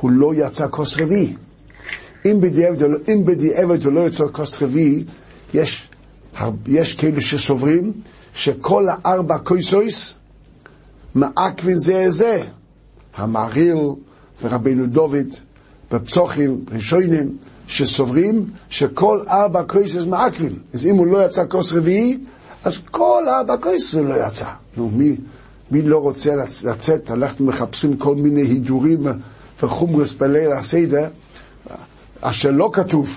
[0.00, 1.34] הוא לא יצא כוס רביעי.
[2.26, 5.04] אם בדיעבד, אם בדיעבד הוא לא יצא כוס רביעי,
[5.54, 5.88] יש,
[6.66, 7.92] יש כאלה שסוברים
[8.34, 10.14] שכל הארבע כוסויס
[11.14, 12.42] מעכבין זה זה.
[13.16, 13.78] המעריל
[14.42, 15.28] ורבינו דוד
[15.92, 17.36] בפצוחים ראשונים
[17.68, 20.58] שסוברים שכל ארבע כוסס מעכבים.
[20.74, 22.18] אז אם הוא לא יצא כוס רביעי,
[22.66, 23.24] אז כל
[23.62, 24.48] כוסס לא יצא.
[24.76, 25.16] נו, מי,
[25.70, 27.10] מי לא רוצה לצאת?
[27.10, 29.02] אנחנו מחפשים כל מיני הידורים
[29.62, 31.08] וחומרס בליל הסדר,
[32.20, 33.14] אשר לא כתוב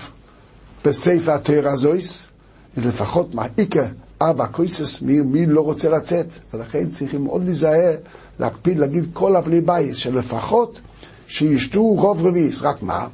[0.84, 2.28] בספר התרא זויס,
[2.76, 3.86] אז לפחות מעיקה
[4.22, 6.26] ארבע כוסס, מי, מי לא רוצה לצאת?
[6.54, 7.94] ולכן צריכים מאוד להיזהר
[8.40, 10.80] להקפיד להגיד כל הבני בית, שלפחות
[11.26, 12.62] שישתו רוב רביעיס.
[12.62, 13.08] רק מה?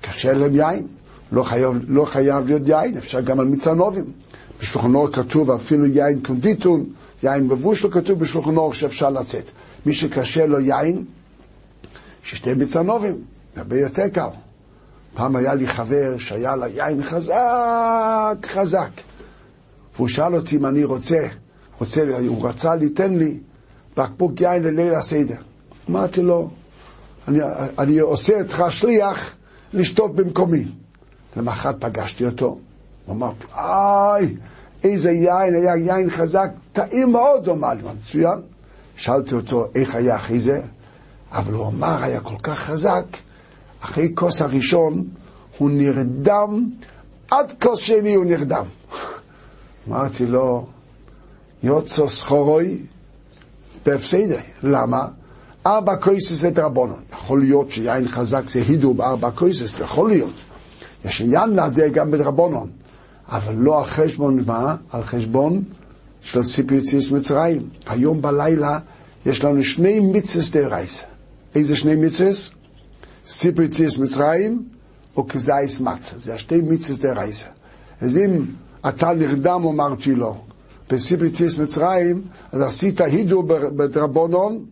[0.00, 0.86] קשה להם יין.
[1.32, 4.04] לא חייב, לא חייב להיות יין, אפשר גם על מצנובים.
[4.60, 6.84] בשולחן אור כתוב אפילו יין קונדיטון,
[7.22, 9.50] יין מבוש לא כתוב בשולחן אור שאפשר לצאת.
[9.86, 11.04] מי שקשה לו יין,
[12.22, 13.16] שישתה מצנובים,
[13.56, 14.28] הרבה יותר קל.
[15.14, 18.90] פעם היה לי חבר שהיה לה יין חזק, חזק.
[19.96, 21.26] והוא שאל אותי אם אני רוצה,
[21.78, 23.38] רוצה, הוא רצה ליתן לי
[23.96, 25.36] בקבוק יין לליל הסדר.
[25.90, 26.50] אמרתי לו,
[27.28, 27.38] אני,
[27.78, 29.34] אני עושה אותך שליח
[29.72, 30.64] לשתות במקומי.
[31.36, 32.58] למחרת פגשתי אותו,
[33.08, 34.36] הוא אמר, איי,
[34.84, 38.38] איזה יין, היה יין חזק, טעים מאוד, הוא אמר לי, מצוין.
[38.96, 40.60] שאלתי אותו איך היה אחרי זה,
[41.32, 43.04] אבל הוא אמר, היה כל כך חזק,
[43.80, 45.04] אחרי כוס הראשון
[45.58, 46.70] הוא נרדם,
[47.30, 48.64] עד כוס שני הוא נרדם.
[49.88, 50.66] אמרתי לו,
[51.62, 52.78] יוצא סחורוי,
[53.86, 54.36] בהפסדי.
[54.62, 55.06] למה?
[55.66, 57.02] ארבע קויסס זה דרבנון.
[57.12, 60.44] יכול להיות שיין חזק זה הידור בארבע קויסס, יכול להיות.
[61.04, 62.70] יש עניין להדר גם בדרבנון,
[63.28, 64.76] אבל לא על חשבון מה?
[64.90, 65.64] על חשבון
[66.20, 67.68] של סיפור יציאס מצרים.
[67.86, 68.78] היום בלילה
[69.26, 71.04] יש לנו שני מצווס דרייס.
[71.54, 72.50] איזה שני מצווס?
[73.26, 74.68] סיפור יציאס מצרים
[75.16, 76.18] וכזייס מצה.
[76.18, 77.46] זה השתי מצווס דרייס.
[78.00, 78.44] אז אם
[78.88, 80.36] אתה נרדם, אמרתי לו,
[80.90, 84.64] בסיפר ציס מצרים, אז עשית הידו בדרבונון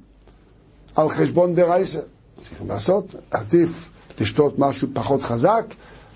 [0.95, 2.01] על חשבון דרייסה.
[2.43, 3.91] צריכים לעשות, עדיף
[4.21, 5.75] לשתות משהו פחות חזק,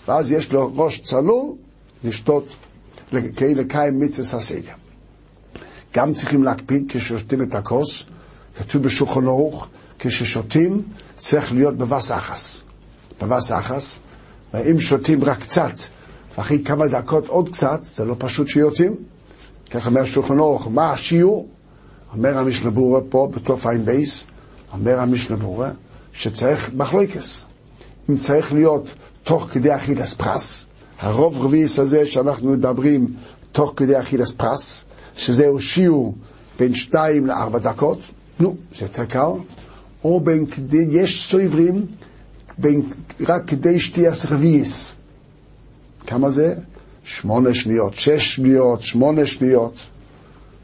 [0.09, 1.53] ואז יש לו ראש צלול
[2.05, 2.57] לשתות
[3.11, 4.73] כדי לקיים מצווה הסדר.
[5.95, 8.05] גם צריכים להקפיד כששותים את הכוס,
[8.59, 10.83] כתוב בשולחן ערוך, כששותים
[11.17, 12.63] צריך להיות בבס אחס.
[13.23, 13.99] בבס אחס,
[14.55, 15.73] ואם שותים רק קצת,
[16.39, 18.95] ואחרי כמה דקות עוד קצת, זה לא פשוט שיוצאים.
[19.71, 21.49] כך אומר שולחן ערוך, מה השיעור?
[22.13, 24.25] אומר המשנה ברורה פה, בתוף עין בייס,
[24.73, 25.71] אומר המשנה ברורה,
[26.13, 27.43] שצריך מחלוקס.
[28.11, 30.65] אם צריך להיות תוך כדי אכילס פרס,
[31.01, 33.07] הרוב רביעיס הזה שאנחנו מדברים
[33.53, 34.85] תוך כדי אכילס פרס,
[35.17, 36.15] שזהו שיעור
[36.59, 37.99] בין שתיים לארבע דקות,
[38.41, 39.31] נו, זה יותר קל,
[40.05, 41.87] או בין כדי, יש סויברים
[42.59, 42.83] בין,
[43.21, 44.93] רק כדי שתיאס רביעיס.
[46.07, 46.55] כמה זה?
[47.05, 49.81] שמונה שניות, שש שניות, שמונה שניות.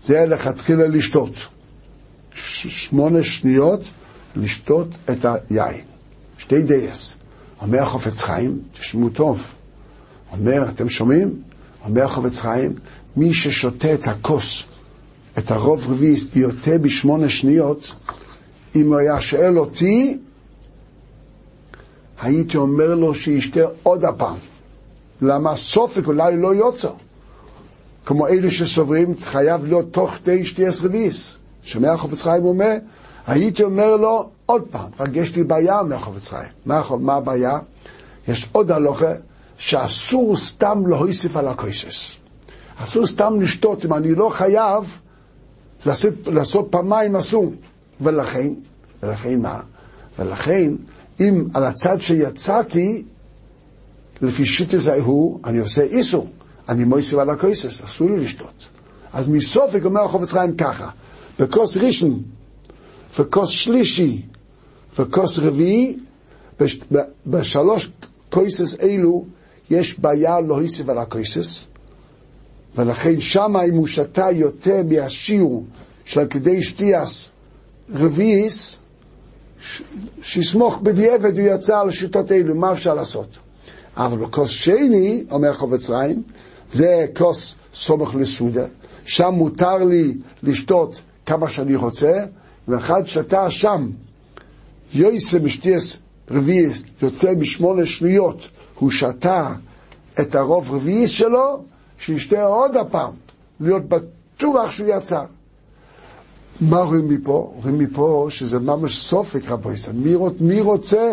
[0.02, 1.46] זה לכתחילה לשתות.
[2.32, 3.90] שמונה שניות
[4.36, 5.84] לשתות את היין.
[6.38, 7.16] שתי דייס.
[7.62, 9.55] אומר החופץ חיים, תשמעו טוב.
[10.32, 11.42] אומר, אתם שומעים?
[11.84, 12.72] אומר החופץ חיים,
[13.16, 14.64] מי ששותה את הכוס,
[15.38, 17.94] את הרוב רביעי ביותר בשמונה שניות,
[18.74, 20.18] אם הוא היה שואל אותי,
[22.20, 24.36] הייתי אומר לו שישתה עוד הפעם.
[25.22, 26.88] למה סופק אולי לא יוצא.
[28.06, 31.36] כמו אלה שסוברים, חייב להיות תוך די שתיאס רביעיס.
[31.62, 32.76] שומע החופץ חיים אומר,
[33.26, 36.50] הייתי אומר לו עוד פעם, רק יש לי בעיה מהחופץ חיים.
[36.66, 37.58] מה, מה הבעיה?
[38.28, 39.12] יש עוד הלוכה
[39.58, 42.16] שאסור סתם להוסיף על הכויסס.
[42.76, 45.00] אסור סתם לשתות, אם אני לא חייב
[45.86, 47.52] לעשות, לעשות פעמיים אסור.
[48.00, 48.52] ולכן,
[49.02, 49.60] ולכן מה?
[50.18, 50.72] ולכן,
[51.20, 53.04] אם על הצד שיצאתי,
[54.22, 56.28] לפי שיטה הוא, אני עושה איסור.
[56.68, 58.68] אני מויסף על הכויסס, אסור לי לשתות.
[59.12, 60.90] אז מסופק אומר החופץ חיים ככה,
[61.38, 62.22] בכוס ראשון
[63.18, 64.22] וכוס שלישי
[64.98, 65.96] וכוס רביעי,
[67.26, 67.90] בשלוש
[68.30, 69.24] כויסס אלו
[69.70, 71.66] יש בעיה להוסיף על הכויסס,
[72.76, 75.64] ולכן שמה אם הוא שתה יותר מהשיעור
[76.04, 77.30] של כדי שתיאס
[77.94, 78.78] רביעיס,
[80.22, 83.38] שיסמוך בדיעבד הוא יצא על השיטות אלו, מה אפשר לעשות?
[83.96, 86.22] אבל בכוס שני, אומר חובץ ריים,
[86.70, 88.66] זה כוס סומך לסודה,
[89.04, 92.12] שם מותר לי לשתות כמה שאני רוצה,
[92.68, 93.90] ואחד שתה שם,
[94.94, 95.98] יויסה משתיאס
[96.30, 98.48] רביעיס, יותר משמונה שניות,
[98.78, 99.52] הוא שתה
[100.20, 101.62] את הרוב רביעיס שלו,
[101.98, 103.12] שישתה עוד הפעם,
[103.60, 105.22] להיות בטוח שהוא יצא.
[106.60, 107.52] מה רואים מפה?
[107.62, 109.96] רואים מפה שזה ממש סופק, רבו ישראל.
[109.96, 111.12] מי, מי רוצה?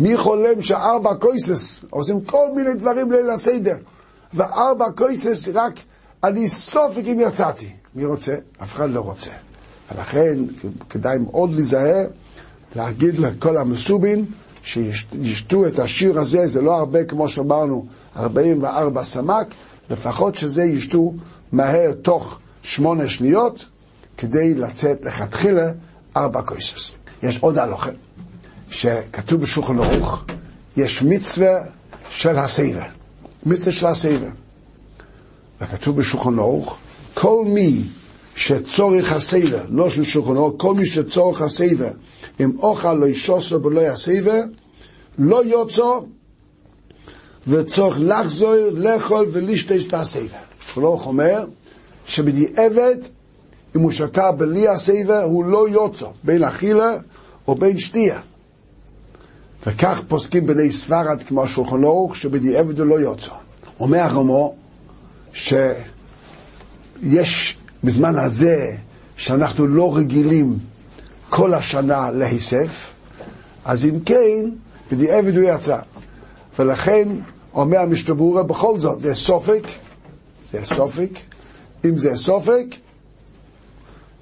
[0.00, 3.76] מי חולם שארבע קויסס עושים כל מיני דברים ליל הסדר,
[4.34, 5.72] וארבע קויסס רק
[6.24, 7.68] אני סופק אם יצאתי.
[7.94, 8.34] מי רוצה?
[8.62, 9.30] אף אחד לא רוצה.
[9.94, 10.38] ולכן
[10.90, 12.06] כדאי מאוד להיזהר,
[12.76, 14.24] להגיד לכל המסובין
[14.62, 19.46] שישתו את השיר הזה, זה לא הרבה כמו שאמרנו, 44 סמ"ק,
[19.90, 21.14] לפחות שזה ישתו
[21.52, 23.64] מהר תוך שמונה שניות,
[24.16, 25.72] כדי לצאת לכתחילה
[26.16, 26.94] ארבע קויסס.
[27.22, 27.90] יש עוד הלוכה,
[28.70, 30.24] שכתוב בשולחן ערוך,
[30.76, 31.58] יש מצווה
[32.10, 32.82] של הסבב,
[33.46, 34.30] מצווה של הסבב.
[35.60, 36.78] וכתוב בשולחן ערוך,
[37.14, 37.82] כל מי
[38.38, 41.92] שצורך הסבב, לא של שולחן ערוך, כל מי שצורך הסבב,
[42.40, 44.42] אם אוכל לא ישוסו ולא יסבב,
[45.18, 45.82] לא יוצא
[47.48, 50.28] וצורך לחזור, לאכול ולשתש בסבב.
[50.60, 51.44] שולחן ערוך אומר
[52.06, 52.96] שבדיעבד
[53.76, 56.96] אם הוא שתה בלי הסבב, הוא לא יוצא, בין אכילה
[57.48, 58.20] או בין שתייה.
[59.66, 63.32] וכך פוסקים בני ספרד כמו השולחן ערוך, שבדיעבד זה לא יוצא.
[63.80, 64.54] אומר הרמו
[65.32, 68.76] שיש בזמן הזה
[69.16, 70.58] שאנחנו לא רגילים
[71.28, 72.92] כל השנה להיסף,
[73.64, 74.50] אז אם כן,
[74.92, 75.78] בדיעבד הוא יצא.
[76.58, 77.08] ולכן
[77.54, 79.62] אומר המשתברורה בכל זאת, זה סופק,
[80.52, 81.10] זה סופק,
[81.84, 82.66] אם זה סופק,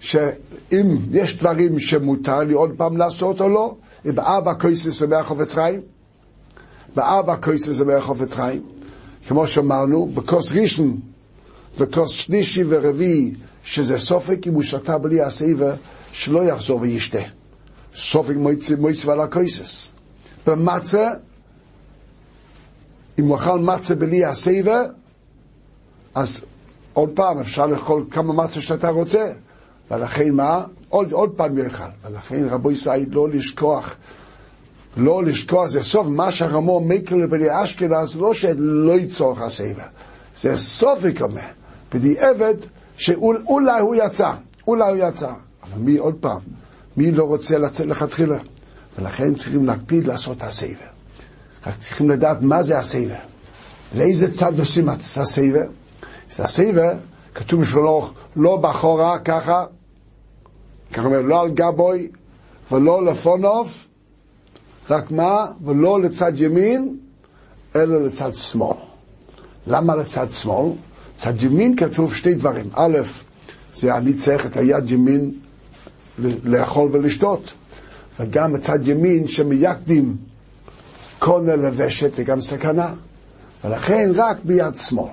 [0.00, 3.74] שאם יש דברים שמותר לי עוד פעם לעשות או לא,
[4.06, 5.80] אם בארבע קויסס אומר חופץ חיים,
[6.94, 8.62] בארבע קויסס אומר חופץ חיים,
[9.28, 11.00] כמו שאמרנו, בכוס ראשון
[11.78, 13.34] וכוס שלישי ורביעי,
[13.66, 15.72] שזה סופק אם הוא שתה בלי הסעיבה,
[16.12, 17.18] שלא יחזור וישתה.
[17.94, 18.34] סופק
[18.78, 19.88] מויצב על הקויסס.
[20.46, 21.10] במצה,
[23.18, 24.82] אם הוא אכל מצה בלי הסעיבה,
[26.14, 26.40] אז
[26.92, 29.32] עוד פעם אפשר לאכול כמה מצה שאתה רוצה.
[29.90, 30.64] ולכן מה?
[30.88, 31.84] עוד, עוד פעם יאכל.
[32.04, 33.96] ולכן רבו ישראל לא לשכוח,
[34.96, 39.78] לא לשכוח, זה סוף מה שהרמו מקל לבני אשכנז, לא שלא יצורך הסבב.
[40.36, 41.42] זה סוף יקומא.
[41.94, 42.54] בדיעבד
[42.96, 44.32] שאולי הוא יצא,
[44.68, 45.32] אולי הוא יצא.
[45.62, 46.40] אבל מי, עוד פעם,
[46.96, 48.38] מי לא רוצה לצאת לכתחילה?
[48.98, 50.76] ולכן צריכים להקפיד לעשות הסבב.
[51.66, 53.14] רק צריכים לדעת מה זה הסבב.
[53.94, 55.66] לאיזה צד עושים הסבב?
[56.38, 56.96] הסבב,
[57.34, 59.64] כתוב בשבילו, לא באחורה, ככה,
[60.92, 62.08] ככה אומר, לא על גבוי
[62.72, 63.86] ולא לפונוב,
[64.90, 65.46] רק מה?
[65.64, 66.96] ולא לצד ימין,
[67.76, 68.76] אלא לצד שמאל.
[69.66, 70.72] למה לצד שמאל?
[71.16, 72.68] צד ימין כתוב שתי דברים.
[72.74, 72.98] א',
[73.74, 75.32] זה אני צריך את היד ימין
[76.44, 77.52] לאכול ולשתות,
[78.20, 80.16] וגם מצד ימין שמייקדים
[81.18, 82.94] קונה לוושת זה גם סכנה,
[83.64, 85.10] ולכן רק ביד שמאל.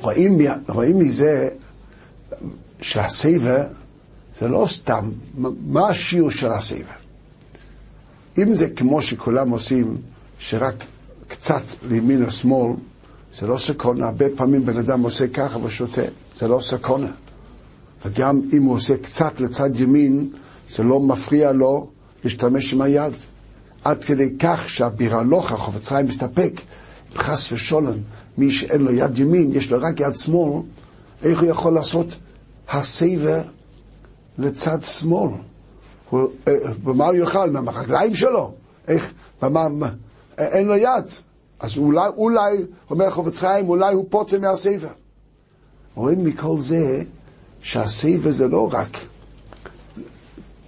[0.00, 1.48] רואים, רואים מזה
[2.80, 3.64] שהסבב
[4.38, 5.10] זה לא סתם,
[5.66, 6.84] מה השיעור של הסבב?
[8.38, 9.96] אם זה כמו שכולם עושים,
[10.38, 10.84] שרק
[11.28, 12.72] קצת לימין או שמאל,
[13.34, 14.06] זה לא סקונה.
[14.06, 16.02] הרבה פעמים בן אדם עושה ככה ושותה,
[16.36, 17.10] זה לא סקונה.
[18.04, 20.30] וגם אם הוא עושה קצת לצד ימין,
[20.68, 21.86] זה לא מפריע לו
[22.24, 23.12] להשתמש עם היד.
[23.84, 26.52] עד כדי כך שהבירלוך, החופציים, מסתפק.
[27.12, 27.98] אם חס ושולם,
[28.38, 30.62] מי שאין לו יד ימין, יש לו רק יד שמאל,
[31.22, 32.06] איך הוא יכול לעשות
[32.68, 33.40] הסייבה
[34.38, 35.30] לצד שמאל?
[36.10, 37.50] הוא, אה, במה הוא יאכל?
[37.50, 38.52] מהרגליים שלו?
[38.88, 39.12] איך?
[39.42, 39.68] במה,
[40.38, 41.04] אין לו יד.
[41.60, 42.56] אז אולי, אולי,
[42.90, 44.88] אומר חופץ חיים, אולי הוא פוטר מהסייבה.
[45.94, 47.02] רואים מכל זה
[47.60, 48.98] שהסייבה זה לא רק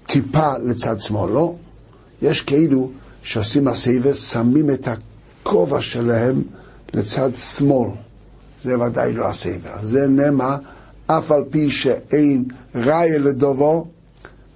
[0.06, 1.54] טיפה לצד שמאל, לא?
[2.22, 2.90] יש כאילו
[3.22, 6.42] שעושים הסייבה, שמים את הכובע שלהם
[6.94, 7.90] לצד שמאל.
[8.62, 9.70] זה ודאי לא הסייבה.
[9.82, 10.56] זה נאמר,
[11.06, 13.86] אף על פי שאין ראיה לדבר,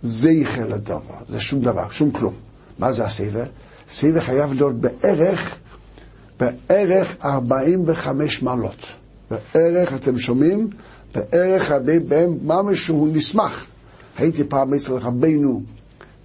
[0.02, 1.14] זכר לדבר.
[1.28, 2.34] זה שום דבר, שום כלום.
[2.78, 3.44] מה זה הסייבה?
[3.90, 5.58] הסייבה חייב להיות בערך,
[6.40, 8.86] בערך 45 מעלות.
[9.30, 10.68] בערך, אתם שומעים?
[11.14, 11.72] בערך
[12.08, 13.66] בהם ממש שהוא נסמך.
[14.18, 15.62] הייתי פעם אצל רבינו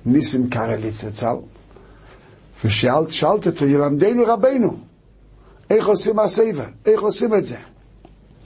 [0.06, 1.36] ניסים קרליץ אצל,
[2.66, 4.78] ושאלתי אותו, ילמדנו רבינו,
[5.70, 6.66] איך עושים הסייבה?
[6.86, 7.56] איך עושים את זה?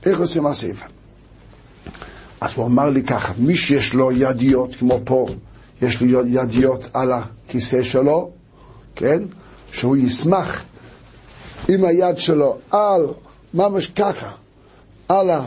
[0.05, 0.85] איך עושים הסייבה?
[2.41, 5.27] אז הוא אמר לי ככה, מי שיש לו ידיות, כמו פה,
[5.81, 8.31] יש לו ידיות על הכיסא שלו,
[8.95, 9.23] כן?
[9.71, 10.63] שהוא יסמך
[11.69, 13.07] עם היד שלו על,
[13.53, 14.31] ממש ככה,
[15.07, 15.45] על, ה,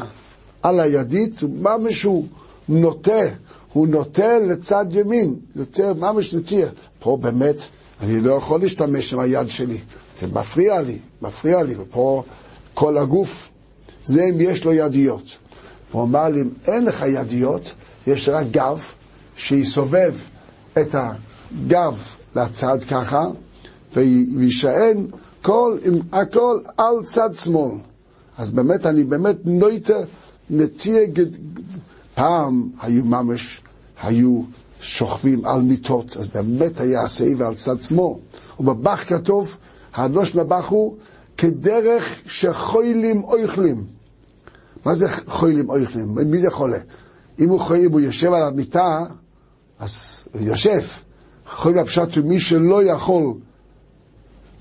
[0.62, 2.26] על הידית, ממש הוא
[2.68, 3.22] נוטה,
[3.72, 6.68] הוא נוטה לצד ימין, יותר ממש נטייה.
[6.98, 7.56] פה באמת,
[8.02, 9.78] אני לא יכול להשתמש עם היד שלי,
[10.18, 12.22] זה מפריע לי, מפריע לי, ופה
[12.74, 13.48] כל הגוף,
[14.04, 15.36] זה אם יש לו ידיות.
[15.90, 17.72] והוא אמר לי, אם אין לך ידיות,
[18.06, 18.84] יש רק גב,
[19.36, 20.14] שיסובב
[20.80, 21.98] את הגב
[22.36, 23.24] לצד ככה,
[23.94, 25.06] ויישען
[25.48, 27.72] כל, עם הכל על צד שמאל.
[28.38, 29.98] אז באמת, אני באמת נוטה,
[30.50, 31.00] נטייה,
[32.14, 33.60] פעם היו ממש,
[34.02, 34.42] היו
[34.80, 38.14] שוכבים על מיטות, אז באמת היה הסעיב על צד שמאל.
[38.60, 39.56] ובבח כתוב,
[39.94, 40.96] הדלוש נבח הוא
[41.36, 43.84] כדרך שחוילים אוכלים.
[44.84, 46.14] מה זה חוילים אוכלים?
[46.14, 46.78] מי זה חולה?
[47.38, 49.04] אם הוא חולה, אם הוא יושב על המיטה,
[49.78, 50.80] אז הוא יושב.
[51.46, 53.34] חוילים הפשט הוא מי שלא יכול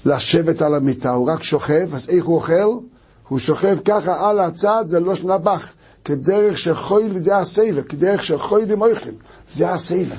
[0.08, 2.80] לשבת על המיטה, הוא רק שוכב, אז איך הוא אוכל?
[3.28, 5.68] הוא שוכב ככה על הצד, זה לא שנבח.
[6.06, 9.14] כדרך שחויל, זה הסייבר, כדרך שחוילים אוכלים,
[9.50, 10.16] זה הסייבר.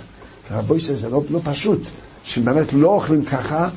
[0.50, 1.80] רבוי זה לא, לא פשוט,
[2.24, 3.68] שבאמת לא אוכלים ככה,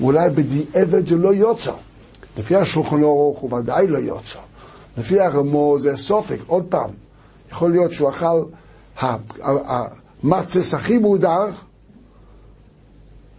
[0.00, 1.72] אולי בדיעבד זה לא יוצא.
[2.36, 4.38] לפי השולחן אורוך הוא ודאי לא יוצא.
[4.98, 6.90] לפי הרמו זה סופק, עוד פעם,
[7.50, 8.44] יכול להיות שהוא אכל
[10.22, 11.46] המצס הכי מודר,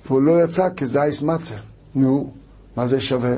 [0.05, 1.55] והוא לא יצא כזייס מצה.
[1.95, 2.31] נו,
[2.75, 3.35] מה זה שווה?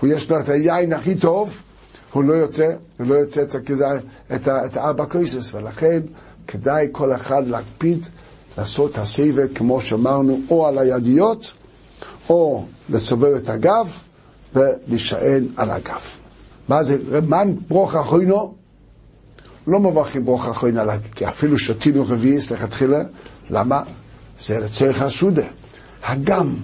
[0.00, 1.62] הוא יש לו את היין הכי טוב,
[2.12, 6.00] הוא לא יוצא, הוא לא יוצא את, את הארבע קויסס, ולכן
[6.46, 8.06] כדאי כל אחד להקפיד
[8.58, 11.52] לעשות את הסבב, כמו שאמרנו, או על הידיות,
[12.28, 13.92] או לסובב את הגב
[14.54, 16.00] ולהישען על הגב.
[16.68, 18.54] מה זה, מה ברוך אחרינו?
[19.66, 20.80] לא מברכים ברוך אחרינו,
[21.14, 23.02] כי אפילו שתינו רביעיס לכתחילה,
[23.50, 23.82] למה?
[24.40, 25.46] זה לצורך הסעודה.
[26.02, 26.54] הגם,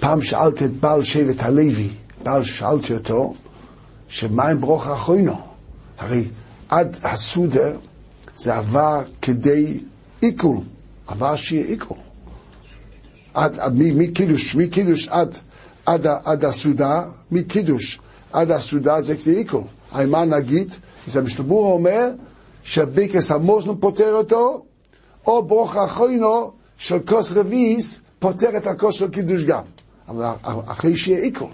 [0.00, 1.88] פעם שאלתי את בעל שבט הלוי,
[2.22, 3.34] בעל שאלתי אותו,
[4.08, 5.36] שמה עם ברוך אחרינו?
[5.98, 6.24] הרי
[6.68, 7.70] עד הסעודה
[8.36, 9.80] זה עבר כדי
[10.20, 10.56] עיכול,
[11.06, 11.96] עבר שיהיה עיכול.
[13.34, 15.38] עד, עד מקידוש, מקידוש עד,
[15.86, 18.00] עד, עד הסעודה, מקידוש
[18.32, 19.62] עד הסעודה זה כדי עיכול.
[19.92, 20.74] מה נגיד?
[21.08, 22.08] אז המשתבור אומר
[22.62, 24.64] שביקס המוזנו פותר אותו,
[25.26, 29.62] או ברוך אחרינו של כוס רביעיס פותר את הכוס של קידוש גם.
[30.10, 31.48] אבל אחרי שיהיה עיכול.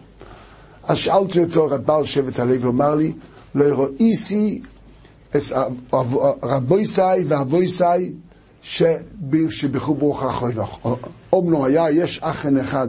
[0.85, 3.13] אז שאלתי אותו, בעל שבט הלוי, אמר לי,
[3.55, 4.61] לא רואיסי
[6.43, 8.13] רבויסאי ואבויסאי
[8.63, 10.65] שבירכו ברוך אחרינו.
[11.33, 12.89] אומנו היה, יש אכן אחד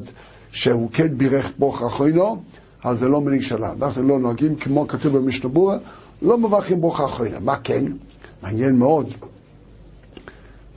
[0.51, 2.41] שהוא כן בירך ברוך אחרינו,
[2.85, 3.85] אבל זה לא מנהיג שלנו.
[3.85, 5.77] אנחנו לא נוהגים, כמו כתוב במשנבורה,
[6.21, 7.37] לא מברכים ברוך אחרינו.
[7.41, 7.85] מה כן?
[8.43, 9.13] מעניין מאוד.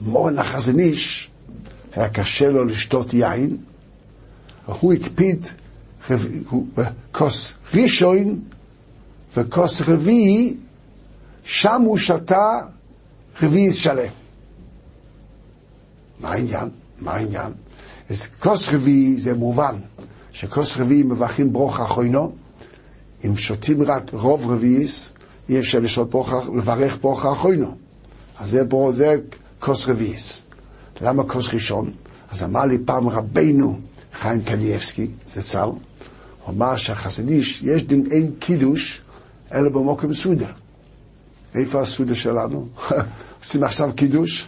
[0.01, 1.29] מורן החזון איש,
[1.95, 3.57] היה קשה לו לשתות יין,
[4.65, 5.47] הוא הקפיד
[7.11, 8.39] כוס ראשון
[9.37, 10.55] וכוס רביעי,
[11.43, 12.59] שם הוא שתה
[13.41, 14.07] רביעי שלם.
[16.19, 16.69] מה העניין?
[16.99, 17.51] מה העניין?
[18.09, 19.75] אז כוס רביעי זה מובן,
[20.31, 22.35] שכוס רביעי מברכים ברוך אחרינו,
[23.25, 25.13] אם שותים רק רוב רביעיס,
[25.49, 27.75] אי אפשר ברוך, לברך ברוך אחרינו.
[28.39, 29.15] אז זה, בור, זה
[29.59, 30.41] כוס רביעיס.
[31.01, 31.91] למה כוס ראשון?
[32.31, 33.79] אז אמר לי פעם רבנו
[34.13, 35.79] חיים קניאבסקי, זה צר, הוא
[36.47, 39.01] אמר שהחזון איש, יש דין אין קידוש,
[39.53, 40.51] אלא במוקם סודה.
[41.55, 42.67] איפה הסודה שלנו?
[43.39, 44.47] עושים עכשיו קידוש?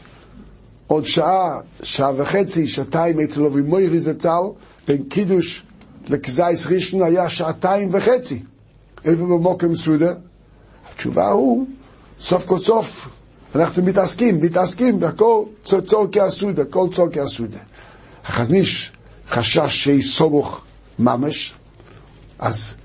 [0.87, 4.41] עוד שעה, שעה וחצי, שעתיים אצל אבי מוירי זצ"ל,
[4.87, 5.63] בין קידוש
[6.07, 8.43] לקזייס ראשון היה שעתיים וחצי.
[9.05, 10.13] איפה במוקם סודה?
[10.93, 11.67] התשובה הוא,
[12.19, 13.09] סוף כל סוף,
[13.55, 17.57] אנחנו מתעסקים, מתעסקים בכל צורכי הסודה, כל צורכי הסודה.
[18.25, 18.91] החזניש
[19.33, 20.61] חשש שיסובוך
[20.99, 21.53] ממש,
[22.39, 22.75] אז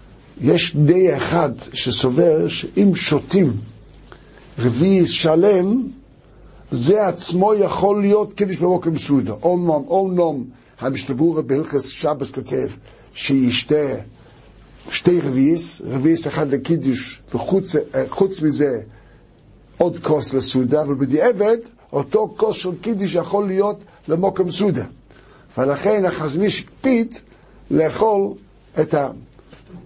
[0.40, 3.52] יש די אחד שסובר שאם שותים
[4.58, 5.82] רביעי שלם,
[6.70, 9.32] זה עצמו יכול להיות קידוש במוקם סעודה.
[9.32, 10.44] אומנם, אומנם,
[10.80, 12.68] המשתבורה בהלכס שבס כותב
[13.14, 13.94] שישתה
[14.90, 18.80] שתי רביעיס, רביעיס אחד לקידוש, וחוץ מזה
[19.78, 21.56] עוד כוס לסעודה, אבל בדיעבד
[21.92, 23.78] אותו כוס של קידוש יכול להיות
[24.08, 24.84] למוקם סעודה.
[25.58, 27.14] ולכן החזניש הקפיד
[27.70, 28.34] לאכול
[28.80, 29.10] את ה...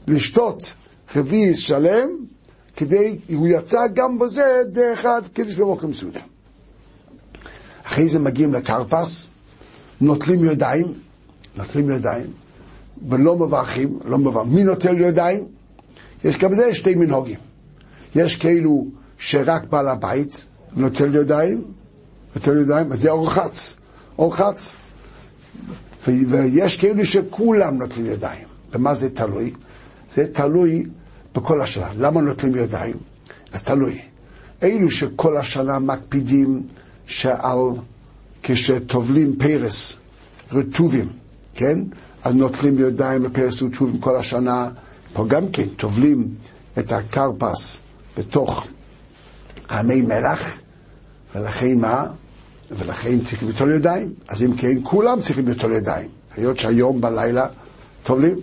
[0.06, 0.72] לשתות
[1.16, 2.08] רביעיס שלם,
[2.76, 6.20] כדי, הוא יצא גם בזה דרך אחד קידוש במוקם סעודה.
[7.86, 9.28] אחרי זה מגיעים לקרפס,
[10.00, 10.92] נוטלים ידיים,
[11.56, 12.26] נוטלים ידיים,
[13.08, 14.54] ולא מברכים, לא מברכים.
[14.54, 15.46] מי נוטל ידיים?
[16.24, 17.38] יש גם בזה שתי מנהוגים.
[18.14, 18.86] יש כאילו
[19.18, 20.46] שרק בעל הבית
[20.76, 21.64] נוטל ידיים,
[22.36, 23.76] נוטל ידיים, אז זה אורחץ,
[24.18, 24.76] אורחץ.
[26.06, 28.46] ויש כאילו שכולם נוטלים ידיים.
[28.72, 29.52] במה זה תלוי?
[30.14, 30.86] זה תלוי
[31.34, 31.88] בכל השנה.
[31.98, 32.96] למה נוטלים ידיים?
[33.52, 34.00] זה תלוי.
[34.62, 36.62] אלו שכל השנה מקפידים
[37.06, 37.58] שעל
[38.42, 39.96] כשטובלים פרס
[40.52, 41.08] רטובים,
[41.54, 41.78] כן?
[42.24, 44.68] אז נוטלים ידיים בפרס רטובים כל השנה.
[45.12, 46.28] פה גם כן טובלים
[46.78, 47.78] את הקרפס
[48.18, 48.66] בתוך
[49.68, 50.58] המי מלח,
[51.34, 52.06] ולכן מה?
[52.76, 54.12] ולכן צריכים ליטול ידיים.
[54.28, 56.08] אז אם כן, כולם צריכים ליטול ידיים.
[56.36, 57.46] היות שהיום בלילה
[58.02, 58.36] טובלים.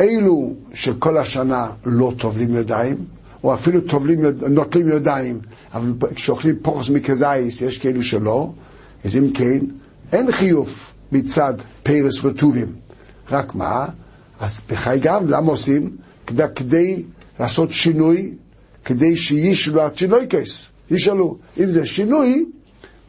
[0.00, 2.96] אלו שכל השנה לא טובלים ידיים,
[3.44, 5.40] או אפילו טובלים, נוטלים ידיים,
[5.74, 8.52] אבל כשאוכלים פורס מכזייס יש כאלו שלא,
[9.04, 9.58] אז אם כן,
[10.12, 12.72] אין חיוב מצד פרס רטובים.
[13.30, 13.86] רק מה?
[14.40, 15.96] אז בחי גם, למה עושים?
[16.26, 17.02] כדי, כדי
[17.40, 18.34] לעשות שינוי,
[18.84, 21.36] כדי שישאלו הצ'ינויקס, ישאלו.
[21.60, 22.44] אם זה שינוי,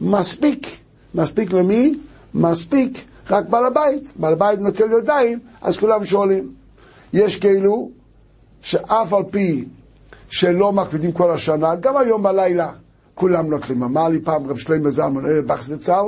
[0.00, 0.66] מספיק.
[1.14, 1.98] מספיק למי?
[2.34, 4.04] מספיק רק בעל הבית.
[4.16, 6.52] בעל הבית נוטל ידיים, אז כולם שואלים.
[7.12, 7.90] יש כאלו
[8.62, 9.64] שאף על פי
[10.28, 12.72] שלא מקפידים כל השנה, גם היום בלילה
[13.14, 13.82] כולם נוטלים.
[13.82, 16.04] אמר לי פעם רב שלמה זלמן בחזצל,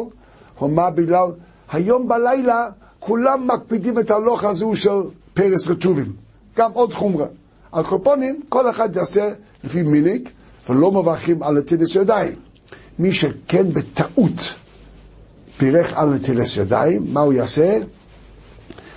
[0.63, 1.27] אמר בגלל,
[1.73, 2.67] היום בלילה
[2.99, 4.91] כולם מקפידים את הלוך הזו של
[5.35, 6.13] פרס רטובים.
[6.57, 7.27] גם עוד חומרה.
[7.73, 9.31] על קופונים, כל אחד יעשה
[9.65, 10.31] לפי מיניק,
[10.69, 12.35] ולא מברכים על נטילס ידיים.
[12.99, 14.55] מי שכן בטעות
[15.57, 17.79] פירך על נטילס ידיים, מה הוא יעשה?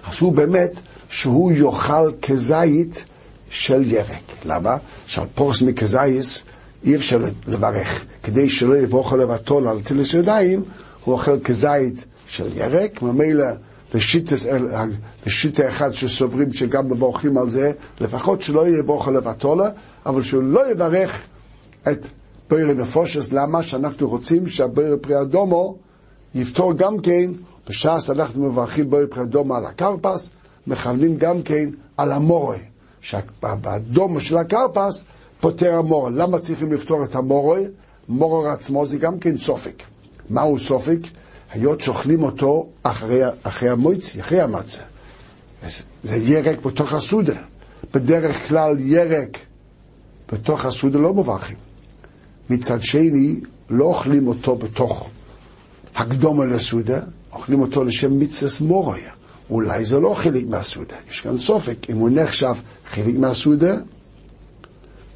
[0.07, 0.71] אז הוא באמת,
[1.09, 3.05] שהוא יאכל כזית
[3.49, 4.23] של ירק.
[4.45, 4.77] למה?
[5.07, 6.43] שעל פורס מכזייס
[6.85, 8.05] אי אפשר לברך.
[8.23, 10.63] כדי שלא יברוך עליו הטון על טילס ידיים,
[11.03, 13.45] הוא אוכל כזית של ירק, ממילא
[15.25, 19.69] לשיטה אחד שסוברים שגם מברכים על זה, לפחות שלא יברוך עליו הטולה,
[20.05, 21.21] אבל שהוא לא יברך
[21.91, 22.07] את
[22.49, 23.63] בויר נפושס, למה?
[23.63, 25.77] שאנחנו רוצים שהבויר פרי אדומו
[26.35, 27.31] יפתור גם כן,
[27.69, 30.29] בש"ס אנחנו מברכים בויר פרי אדומו על הקרפס,
[30.67, 32.57] מכוונים גם כן על המורה,
[33.01, 35.03] שהאדומו של הקרפס
[35.39, 36.09] פותר המורה.
[36.09, 37.59] למה צריכים לפתור את המורה?
[38.09, 39.83] מורה עצמו זה גם כן סופק.
[40.29, 40.99] מהו סופק?
[41.51, 44.81] היות שאוכלים אותו אחרי, אחרי המויצי, אחרי המצה.
[46.03, 47.41] זה ירק בתוך הסודה.
[47.93, 49.37] בדרך כלל ירק
[50.31, 51.57] בתוך הסודה לא מברכים.
[52.49, 53.39] מצד שני,
[53.69, 55.09] לא אוכלים אותו בתוך
[55.95, 56.99] הקדומה לסודה,
[57.33, 59.11] אוכלים אותו לשם מצווה מוריה.
[59.49, 60.95] אולי זה לא חלק מהסודה.
[61.09, 62.53] יש כאן סופק אם הוא נחשב
[62.85, 63.75] חלק מהסודה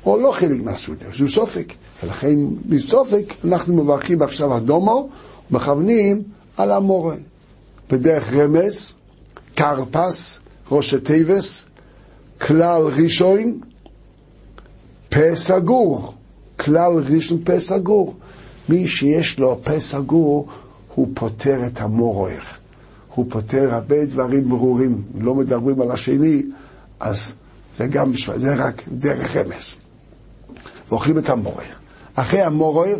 [0.05, 1.73] או לא חלק מהסודה, זה סופק.
[2.03, 5.09] ולכן מסופק אנחנו מברכים עכשיו אדומו,
[5.51, 6.23] מכוונים
[6.57, 7.15] על המורה.
[7.89, 8.95] בדרך רמז,
[9.55, 10.39] קרפס,
[10.71, 11.65] ראש הטבס,
[12.41, 13.59] כלל ראשון,
[15.09, 16.13] פה סגור.
[16.59, 18.15] כלל ראשון פה סגור.
[18.69, 20.47] מי שיש לו פה סגור,
[20.95, 22.39] הוא פותר את המורר.
[23.15, 25.03] הוא פותר הרבה דברים ברורים.
[25.19, 26.43] לא מדברים על השני,
[26.99, 27.33] אז
[27.73, 29.75] זה גם, זה רק דרך רמז.
[30.89, 31.63] ואוכלים את המורר.
[32.15, 32.95] אחרי המורר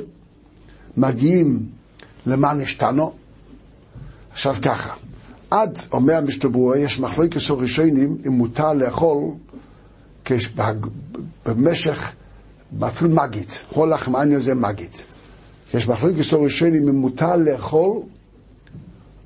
[0.98, 1.66] מגיעים
[2.26, 3.12] למען השתנו.
[4.32, 4.94] עכשיו ככה,
[5.52, 9.32] עד, אומר המשתברור, יש מחלוקת ראשונים אם מותר לאכול
[11.46, 12.12] במשך,
[12.78, 14.92] מתחיל מגיד, כל לחמניה זה מגיד.
[15.74, 18.02] יש מחלוקת ראשונים אם מותר לאכול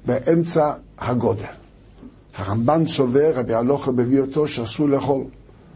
[0.05, 1.43] באמצע הגודל.
[2.35, 5.23] הרמב"ן סובר, רבי הלוכה מביא אותו, שאסור לאכול.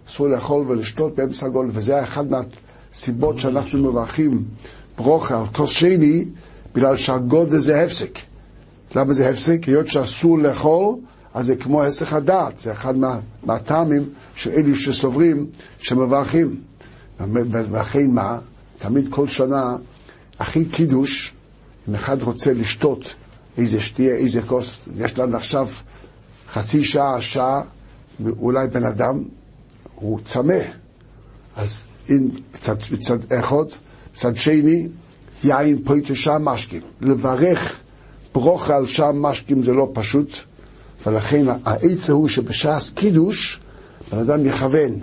[0.10, 4.44] אסור לאכול ולשתות באמצע הגול, וזה אחד מהסיבות שאנחנו מברכים
[4.98, 6.26] ברוכה על כוס שני,
[6.76, 8.20] בגלל שהגודל זה הפסק.
[8.96, 9.64] למה זה הפסק?
[9.64, 10.96] היות שאסור לאכול,
[11.34, 14.04] אז זה כמו הסך הדעת, זה אחד מה, מהטעמים
[14.36, 15.46] של אלו שסוברים,
[15.80, 16.56] שמברכים.
[17.20, 18.40] ולכן מה?
[18.78, 19.76] תמיד כל שנה,
[20.40, 21.34] הכי קידוש,
[21.90, 23.16] אם אחד רוצה לשתות
[23.58, 25.68] איזה שתייה, איזה כוס, יש לנו עכשיו
[26.52, 27.62] חצי שעה, שעה,
[28.40, 29.24] אולי בן אדם,
[29.96, 30.60] הוא צמא.
[31.56, 33.66] אז אם מצד, מצד אחד,
[34.14, 34.88] מצד שני,
[35.44, 36.82] יין פויטה שם משקים.
[37.02, 37.80] לברך
[38.34, 40.36] ברוכה על שם משקים זה לא פשוט,
[41.06, 43.60] ולכן העץ הוא שבש"ס קידוש,
[44.12, 45.00] בן אדם יכוון.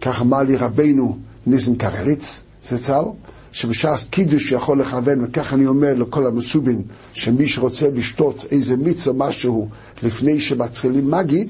[0.00, 3.04] כך אמר לי רבנו ניסן קרליץ, זצ"ל,
[3.52, 6.82] שבש"ס קידוש יכול לכוון, וכך אני אומר לכל המסובין,
[7.12, 9.68] שמי שרוצה לשתות איזה מיץ או משהו
[10.02, 11.48] לפני שמתחילים מגיד,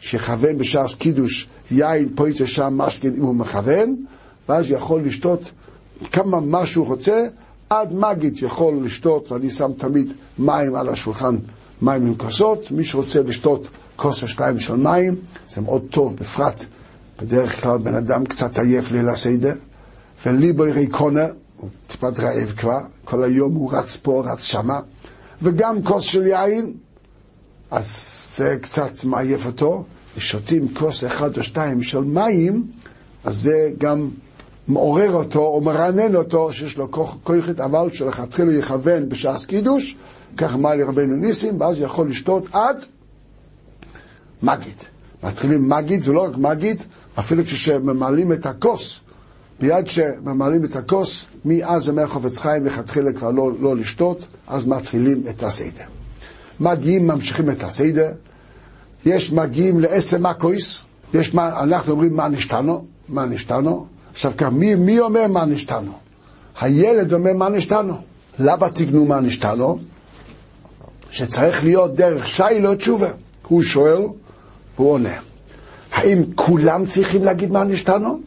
[0.00, 3.96] שיכוון בש"ס קידוש יין פויצה שם משכין אם הוא מכוון,
[4.48, 5.42] ואז יכול לשתות
[6.12, 7.26] כמה מה שהוא רוצה,
[7.70, 11.36] עד מגיד יכול לשתות, אני שם תמיד מים על השולחן,
[11.82, 15.14] מים עם כוסות, מי שרוצה לשתות כוס או שתיים של מים,
[15.48, 16.64] זה מאוד טוב, בפרט,
[17.22, 19.54] בדרך כלל בן אדם קצת עייף ליל הסדר,
[20.26, 24.80] וליבוי ריקונה, הוא טיפת רעב כבר, כל היום הוא רץ פה, רץ שמה,
[25.42, 26.72] וגם כוס של יין,
[27.70, 29.84] אז זה קצת מעייף אותו,
[30.16, 32.66] ושותים כוס אחד או שתיים של מים,
[33.24, 34.10] אז זה גם
[34.68, 39.96] מעורר אותו או מרענן אותו, שיש לו כוחת, אבל שלכתחילה יכוון בשעס קידוש,
[40.36, 42.84] כך אמר לי רבנו ניסים, ואז יכול לשתות עד
[44.42, 44.74] מגיד.
[45.22, 46.82] מתחילים מגיד, זה לא רק מגיד,
[47.18, 49.00] אפילו כשממלאים את הכוס,
[49.60, 55.22] מיד שממלאים את הכוס, מאז ימי החופץ חיים לכתחילה כבר לא, לא לשתות, אז מתחילים
[55.30, 55.84] את הסדר.
[56.60, 58.12] מגיעים, ממשיכים את הסדר,
[59.06, 60.82] יש מגיעים לעשר מקויס,
[61.14, 65.92] יש מה, אנחנו אומרים מה נשתנו, מה נשתנו, עכשיו כאן, מי, מי אומר מה נשתנו?
[66.60, 67.94] הילד אומר מה נשתנו.
[68.38, 69.78] למה תגנו מה נשתנו?
[71.10, 73.10] שצריך להיות דרך שיילו תשובה.
[73.48, 74.02] הוא שואל,
[74.76, 75.29] הוא עונה.
[75.92, 78.20] האם כולם צריכים להגיד מה נשתנו?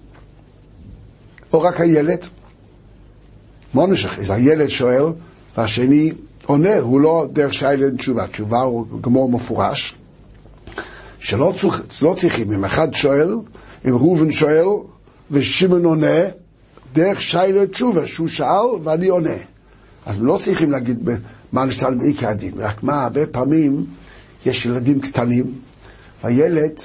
[1.53, 2.25] או רק הילד?
[3.73, 5.03] מונשך, הילד שואל,
[5.57, 6.11] והשני
[6.45, 8.27] עונה, הוא לא דרך שיילו תשובה.
[8.27, 9.95] תשובה הוא גמור מפורש.
[11.19, 13.35] שלא צריך, לא צריכים, אם אחד שואל,
[13.87, 14.67] אם ראובן שואל,
[15.31, 16.21] ושמעון עונה,
[16.93, 19.37] דרך שיילה תשובה, שהוא שאל ואני עונה.
[20.05, 21.09] אז לא צריכים להגיד
[21.51, 23.85] מה נשתן בעיקר הדין, רק מה, הרבה פעמים
[24.45, 25.53] יש ילדים קטנים,
[26.23, 26.79] והילד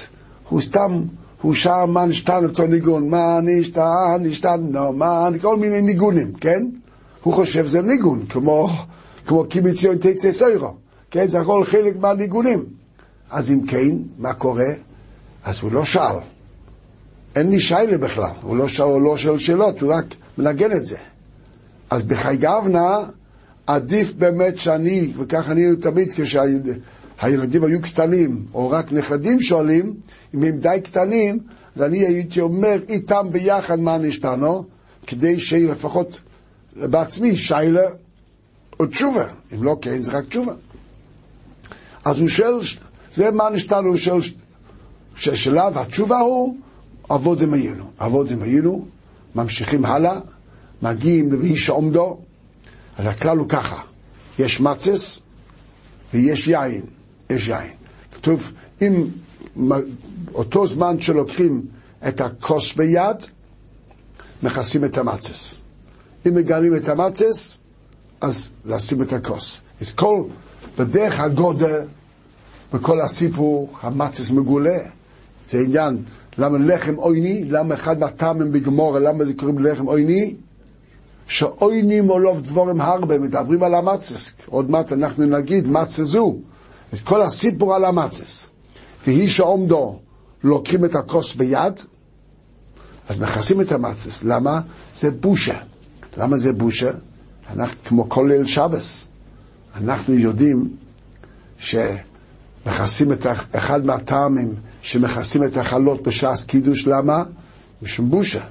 [0.49, 1.01] הוא סתם,
[1.41, 6.65] הוא שר מה נשתן אותו ניגון, מה נשתן, נשתן, נו, מה, כל מיני ניגונים, כן?
[7.23, 8.69] הוא חושב זה ניגון, כמו,
[9.25, 10.73] כמו קיבוציון תצא סוירו,
[11.11, 11.27] כן?
[11.27, 12.65] זה הכל חלק מהניגונים.
[13.31, 14.71] אז אם כן, מה קורה?
[15.45, 16.15] אז הוא לא שאל.
[17.35, 20.05] אין לי שיילה בכלל, הוא לא שואל, לא שואל שאלות, הוא רק
[20.37, 20.97] מנגן את זה.
[21.89, 22.97] אז בחי גבנה
[23.67, 26.11] עדיף באמת שאני, וכך אני תמיד
[27.19, 29.95] כשהילדים היו קטנים, או רק נכדים שואלים,
[30.35, 31.39] אם הם די קטנים,
[31.75, 34.63] אז אני הייתי אומר איתם ביחד מה נשתנו,
[35.07, 36.21] כדי שיהיה לפחות
[36.75, 37.81] בעצמי שיילה
[38.79, 39.27] או תשובה.
[39.53, 40.53] אם לא כן, זה רק תשובה.
[42.05, 42.59] אז הוא שואל,
[43.13, 44.21] זה מה נשתנו, הוא שואל
[45.15, 46.57] שאלה, והתשובה הוא
[47.09, 47.85] עבוד עם היינו.
[47.97, 48.85] עבוד עם היינו,
[49.35, 50.19] ממשיכים הלאה,
[50.81, 52.19] מגיעים ל"ואיש עומדו",
[52.97, 53.81] אז הכלל הוא ככה,
[54.39, 55.19] יש מצס
[56.13, 56.98] ויש יין,
[57.29, 57.71] יש יין.
[58.15, 58.51] כתוב,
[58.81, 59.07] אם
[60.33, 61.61] אותו זמן שלוקחים
[62.07, 63.17] את הכוס ביד,
[64.43, 65.55] מכסים את המצס.
[66.27, 67.57] אם מגלים את המצס,
[68.21, 69.61] אז לשים את הכוס.
[69.81, 70.23] אז כל,
[70.77, 71.81] בדרך הגודל,
[72.73, 74.77] בכל הסיפור, המצס מגולה.
[75.49, 75.97] זה עניין
[76.37, 77.43] למה לחם עויני?
[77.43, 80.35] למה אחד מהטעמים בגמורה, למה זה קוראים לחם עויני?
[81.27, 84.33] שעוינים מולוב דבורים הרבה, מדברים על המצס.
[84.45, 86.37] עוד מעט אנחנו נגיד מצס זו.
[86.91, 88.45] אז כל הסיפור על המצס.
[89.07, 89.99] והיא שעומדו,
[90.43, 91.73] לוקחים את הכוס ביד,
[93.09, 94.23] אז מכסים את המצס.
[94.23, 94.61] למה?
[94.95, 95.59] זה בושה.
[96.17, 96.91] למה זה בושה?
[97.49, 99.05] אנחנו, כמו כל ליל שבס,
[99.81, 100.75] אנחנו יודעים
[101.57, 107.23] שמכסים את אחד מהטעמים שמכסים את החלות בש"ס קידוש, למה?
[107.81, 108.43] משום בושה.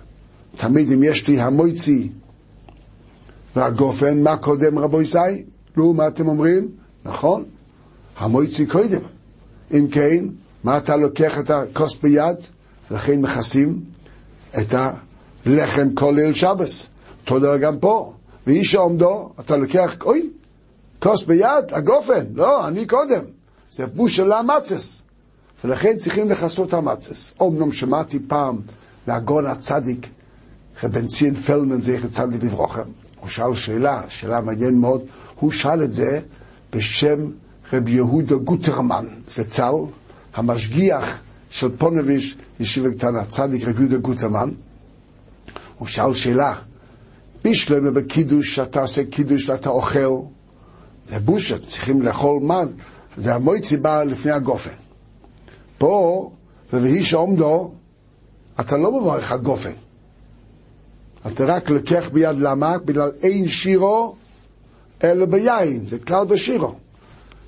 [0.56, 2.08] תמיד אם יש לי המויצי
[3.56, 5.16] והגופן, מה קודם רבו ישי?
[5.76, 6.68] נו, מה אתם אומרים?
[7.04, 7.44] נכון,
[8.18, 9.00] המויצי קודם.
[9.72, 10.24] אם כן,
[10.64, 12.36] מה אתה לוקח את הכוס ביד?
[12.90, 13.80] לכן מכסים
[14.58, 14.74] את
[15.46, 16.86] הלחם כל ליל שבס.
[17.20, 18.12] אותו דבר גם פה.
[18.46, 20.30] ואיש העומדו, אתה לוקח, אוי,
[20.98, 23.22] כוס ביד, הגופן, לא, אני קודם.
[23.70, 25.00] זה בושה לאמצס.
[25.64, 27.32] ולכן צריכים לכסות המצס.
[27.40, 28.60] אומנם שמעתי פעם
[29.06, 30.06] מהגון הצדיק,
[30.82, 32.82] רבן ציין פלמן, זכר צדיק לברוכם,
[33.20, 35.02] הוא שאל שאלה, שאלה מעניינת מאוד,
[35.40, 36.20] הוא שאל את זה
[36.72, 37.30] בשם
[37.72, 39.74] רב יהודה גוטרמן, זה צל,
[40.34, 44.50] המשגיח של פונביש, ישיבה קטנה, צדיק רב יהודה גוטרמן,
[45.78, 46.54] הוא שאל שאלה,
[47.44, 50.20] בשלמה בקידוש, שאתה עושה קידוש ואתה אוכל,
[51.08, 52.62] זה בושה, צריכים לאכול מה?
[53.16, 54.70] זה המויצי בא לפני הגופן.
[55.78, 56.30] פה,
[56.72, 57.74] ובהי שעומדו,
[58.60, 59.72] אתה לא מברך על גופן.
[61.26, 62.78] אתה רק לוקח ביד למה?
[62.78, 64.14] בגלל אין שירו
[65.04, 66.74] אלא ביין, זה כלל בשירו.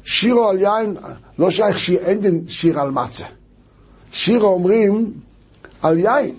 [0.05, 0.97] שירו על יין,
[1.39, 3.25] לא שייך שיר, אין דין שיר על מצה.
[4.13, 5.13] שירו אומרים
[5.83, 6.35] על יין.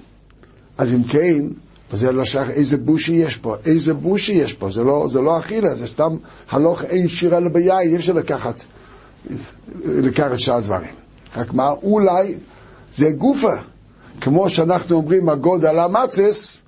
[0.78, 1.46] אז אם כן,
[1.94, 5.40] זה לא שייך איזה בושי יש פה, איזה בושי יש פה, זה לא, זה לא
[5.40, 6.16] אכילה, זה סתם
[6.50, 8.64] הלוך אין שיר אלא ביין, אי אפשר לקחת,
[9.86, 10.94] לקחת שאר דברים.
[11.38, 12.36] רק מה, אולי
[12.94, 13.54] זה גופה.
[14.22, 16.62] כמו שאנחנו אומרים, הגוד על המצס,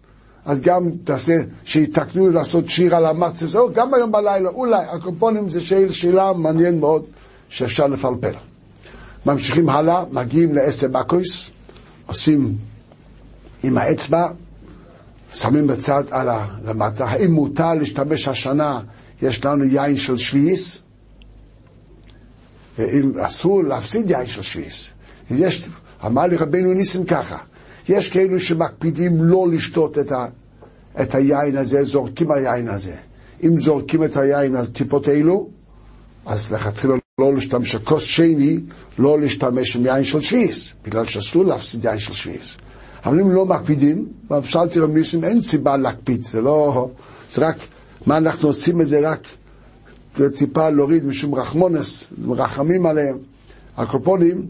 [0.46, 5.62] אז גם תעשה, שיתקנו לעשות שיר על המצס, או גם היום בלילה, אולי, הקומפונים זה
[5.62, 7.06] שאל, שאלה מעניין מאוד,
[7.50, 8.34] שאפשר לפלפל.
[9.26, 11.50] ממשיכים הלאה, מגיעים לעשר בקויס,
[12.06, 12.56] עושים
[13.64, 14.28] עם האצבע,
[15.34, 16.30] שמים בצד על
[16.66, 17.06] למטה.
[17.06, 18.80] האם מותר להשתמש השנה,
[19.22, 20.82] יש לנו יין של שביעיס?
[22.78, 24.88] ואם אסור להפסיד יין של שביעיס.
[25.32, 25.70] יש,
[26.06, 27.38] אמר לי רבינו ניסים ככה,
[27.90, 30.26] יש כאלו שמקפידים לא לשתות את, ה,
[31.02, 32.94] את היין הזה, זורקים היין הזה.
[33.44, 35.50] אם זורקים את היין, אז טיפות אלו,
[36.26, 38.60] אז לכתחילה לא להשתמש, כוס שני,
[39.00, 42.58] לא להשתמש עם יין של שביעיס, בגלל שאסור להפסיד יין של שביעיס.
[43.06, 44.08] אבל אם לא מקפידים,
[44.44, 46.90] שאלתי רב ניסים, אין סיבה להקפיד, זה לא,
[47.32, 47.56] זה רק,
[48.06, 49.28] מה אנחנו עושים את זה רק
[50.36, 53.18] טיפה להוריד משום רחמונס, מרחמים עליהם.
[53.78, 54.46] הקופונים,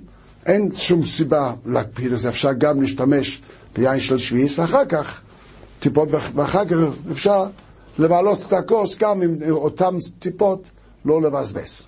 [0.45, 3.41] אין שום סיבה להקפיד, אז אפשר גם להשתמש
[3.75, 5.21] ביין של שביעיס, ואחר כך,
[5.79, 6.75] טיפות, ואחר כך
[7.11, 7.45] אפשר
[7.97, 10.63] למעלות את הכוס גם עם אותן טיפות,
[11.05, 11.85] לא לבזבז.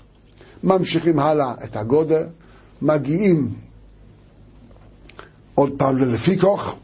[0.64, 2.24] ממשיכים הלאה את הגודל,
[2.82, 3.54] מגיעים
[5.56, 6.76] עוד פעם לפי כוח,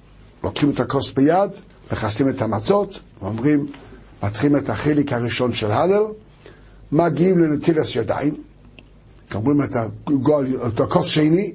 [0.43, 1.51] לוקחים את הכוס ביד,
[1.91, 3.67] מכסים את המצות, ואומרים,
[4.23, 6.03] מתחילים את החלק הראשון של הלל,
[6.91, 8.35] מגיעים לנטילס ידיים,
[9.35, 11.53] אומרים את, הגול, את הכוס שני,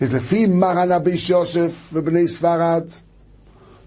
[0.00, 2.82] אז לפי מרן אביש יוסף ובני ספרד,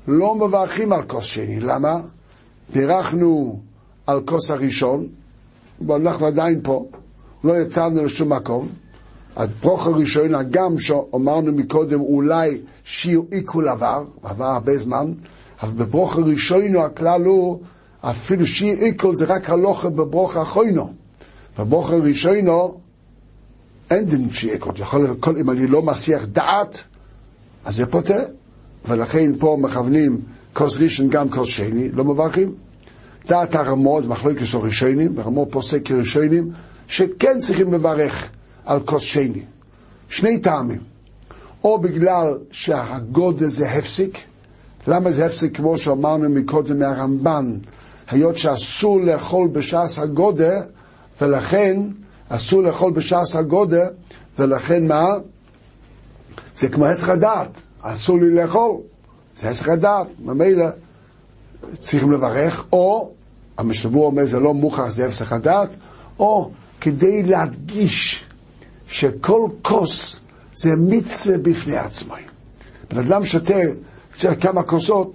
[0.08, 1.60] לא מברכים על כוס שני.
[1.60, 1.95] למה?
[2.74, 3.60] בירכנו
[4.08, 5.08] על כוס הראשון,
[5.88, 6.86] ואנחנו עדיין פה,
[7.43, 8.68] לא יצאנו לשום מקום.
[9.36, 15.14] הברוך הראשון, הגם שאמרנו מקודם, אולי שיר עיכול עבר, עבר הרבה זמן,
[15.62, 17.60] אבל בברוך הראשון הכלל הוא,
[18.01, 20.93] אפילו שיר עיכול זה רק הלוכה בברוך האחרונו.
[21.60, 22.47] בברוך הראשון
[23.89, 26.83] אין דין עיכול, יכול כל אם אני לא מסיח דעת,
[27.65, 28.23] אז זה פותר.
[28.88, 30.21] ולכן פה מכוונים
[30.53, 32.53] כוס ראשון גם כוס שני, לא מברכים.
[33.27, 36.51] דעת הרמוז, מחלוקת של ראשונים, הרמו פוסק כראשונים,
[36.88, 38.29] שכן צריכים לברך.
[38.65, 39.41] על כוס שני.
[40.09, 40.79] שני טעמים.
[41.63, 44.17] או בגלל שהגודל זה הפסיק.
[44.88, 45.57] למה זה הפסיק?
[45.57, 47.57] כמו שאמרנו מקודם מהרמב"ן,
[48.09, 50.59] היות שאסור לאכול בשעס הגודל,
[51.21, 51.81] ולכן,
[52.30, 53.88] אסור לאכול בשעס הגודל,
[54.39, 55.05] ולכן מה?
[56.57, 58.78] זה כמו הסך הדעת, אסור לי לאכול.
[59.38, 60.65] זה הסך הדעת, ממילא
[61.80, 63.11] צריכים לברך, או,
[63.57, 65.69] המשתבור אומר זה לא מוכח, זה הפסק הדעת,
[66.19, 66.51] או
[66.82, 68.26] כדי להדגיש
[68.88, 70.19] שכל כוס
[70.53, 72.15] זה מצווה בפני עצמו.
[72.89, 75.13] בן אדם שותה כמה כוסות,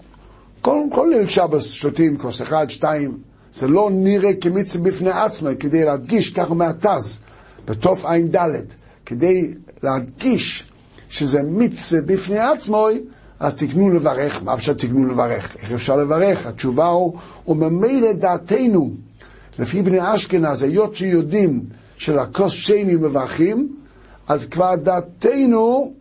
[0.60, 3.18] כל, כל ליל שבס שותים כוס אחד, שתיים,
[3.52, 7.18] זה לא נראה כמצווה בפני עצמו, כדי להדגיש, ככה מהתז,
[7.64, 8.36] בתוף ע"ד,
[9.06, 10.66] כדי להדגיש
[11.08, 12.88] שזה מצווה בפני עצמו,
[13.40, 14.42] אז תקנו לברך.
[14.42, 15.56] מה אפשר תקנו לברך?
[15.62, 16.46] איך אפשר לברך?
[16.46, 17.14] התשובה הוא,
[17.48, 18.90] וממילא דעתנו,
[19.58, 21.62] לפי בני אשכנז, היות שיודעים
[21.96, 23.76] שלכוס שני מברכים,
[24.28, 25.94] אז כבר דעתנו,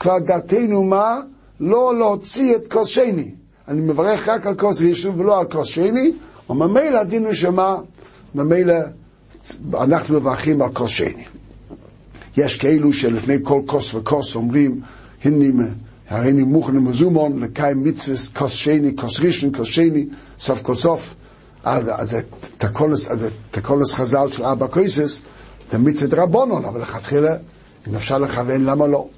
[0.00, 1.20] כבר דעתנו מה?
[1.60, 3.30] לא להוציא את כוס שני.
[3.68, 6.12] אני מברך רק על כוס ראשון ולא על כוס שני,
[6.50, 7.76] וממילא הדין הוא שמה?
[8.34, 8.74] ממילא
[9.74, 11.24] אנחנו מברכים על כוס שני.
[12.36, 14.80] יש כאלו שלפני כל כוס וכוס אומרים,
[15.24, 15.64] הנה
[16.08, 20.06] הריני מוכנים מזומון, לקיים מצווה כוס שני, כוס ראשון, כוס שני,
[20.38, 21.14] סוף כל סוף.
[21.64, 22.16] אז
[23.50, 25.20] תקולס חז"ל של אבא קויסס,
[25.70, 27.36] זה מצוות רבונון, אבל לכתחילה,
[27.88, 29.08] אם אפשר לכוון, למה לא?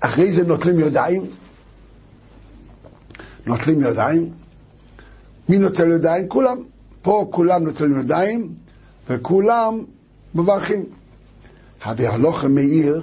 [0.00, 1.26] אחרי זה נוטלים ידיים,
[3.46, 4.30] נוטלים ידיים,
[5.48, 6.28] מי נוטל ידיים?
[6.28, 6.56] כולם.
[7.04, 8.48] פה כולם נוטלים ידיים,
[9.10, 9.78] וכולם
[10.34, 10.84] מברכים.
[11.84, 13.02] הלוך מאיר,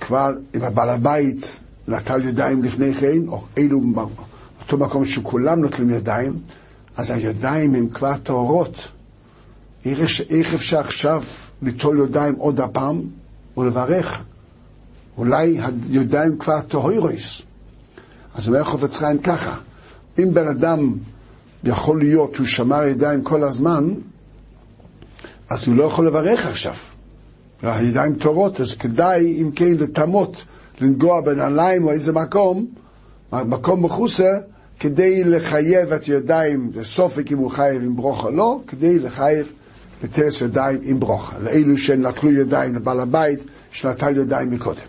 [0.00, 3.80] כבר אם הבעל הבית נטל ידיים לפני כן, או אלו
[4.60, 6.38] אותו מקום שכולם נוטלים ידיים,
[6.96, 8.88] אז הידיים הן כבר טהורות.
[9.84, 11.22] איך, איך אפשר עכשיו
[11.62, 13.02] ליטול ידיים עוד הפעם
[13.56, 14.24] ולברך?
[15.18, 15.60] אולי
[15.92, 17.42] הידיים כבר טהורוס.
[18.34, 19.56] אז אומר חופץ חיים ככה,
[20.18, 20.94] אם בן אדם
[21.64, 23.94] יכול להיות שהוא שמר ידיים כל הזמן,
[25.50, 26.74] אז הוא לא יכול לברך עכשיו.
[27.62, 30.44] הידיים טהורות, אז כדאי, אם כן, לטמות,
[30.80, 32.66] לנגוע בנעליים או איזה מקום,
[33.32, 34.38] מקום מחוסה,
[34.80, 39.52] כדי לחייב את ידיים, זה סופק אם הוא חייב עם ברוך או לא, כדי לחייב
[40.04, 41.34] לטרס ידיים עם ברוך.
[41.42, 43.40] לאלו שנטלו ידיים לבעל הבית,
[43.72, 44.80] שנטל ידיים מקודם.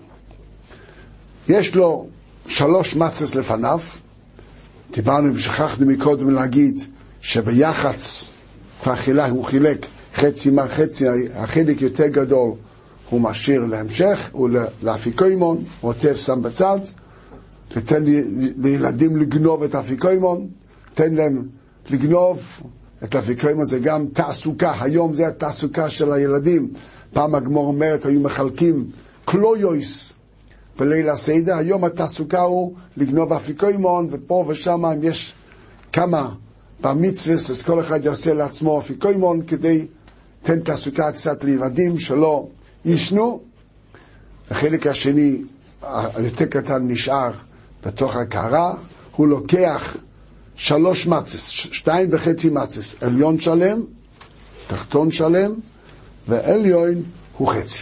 [1.48, 2.08] יש לו
[2.48, 3.80] שלוש מצס לפניו,
[4.94, 6.82] דיברנו ושכחנו מקודם להגיד
[7.22, 8.28] שביח"צ
[8.84, 9.86] כבר חילק, הוא חילק
[10.16, 12.52] חצי מהחצי, החלק יותר גדול
[13.10, 14.50] הוא משאיר להמשך, הוא
[14.84, 16.80] לאפיקוימון, עוטף שם בצד,
[17.76, 18.04] ותן
[18.58, 20.48] לילדים לגנוב את האפיקוימון,
[20.94, 21.48] תן להם
[21.90, 22.62] לגנוב
[23.04, 26.74] את האפיקוימון, זה גם תעסוקה, היום זה התעסוקה של הילדים.
[27.14, 28.86] פעם הגמור אומרת, היו מחלקים
[29.26, 30.14] קלויויס
[30.82, 35.34] בליל הסדר, היום התעסוקה הוא לגנוב אפיקוימון, ופה ושם אם יש
[35.94, 36.30] כמה
[36.82, 39.88] במצווה, אז כל אחד יעשה לעצמו אפיקוימון כדי
[40.44, 42.48] תן תעסוקה קצת לילדים שלא
[42.86, 43.42] ישנו.
[44.52, 45.42] החלק השני,
[46.16, 47.32] היותר קטן, נשאר
[47.86, 48.74] בתוך הקערה,
[49.16, 49.98] הוא לוקח
[50.56, 53.84] שלוש מצס, שתיים וחצי מצס, עליון שלם,
[54.68, 55.54] תחתון שלם,
[56.28, 57.04] ועליון
[57.38, 57.82] הוא חצי.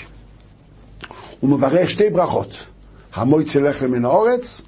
[1.39, 2.65] הוא מברך שתי ברכות,
[3.13, 4.61] המויצא לחם מן האורץ,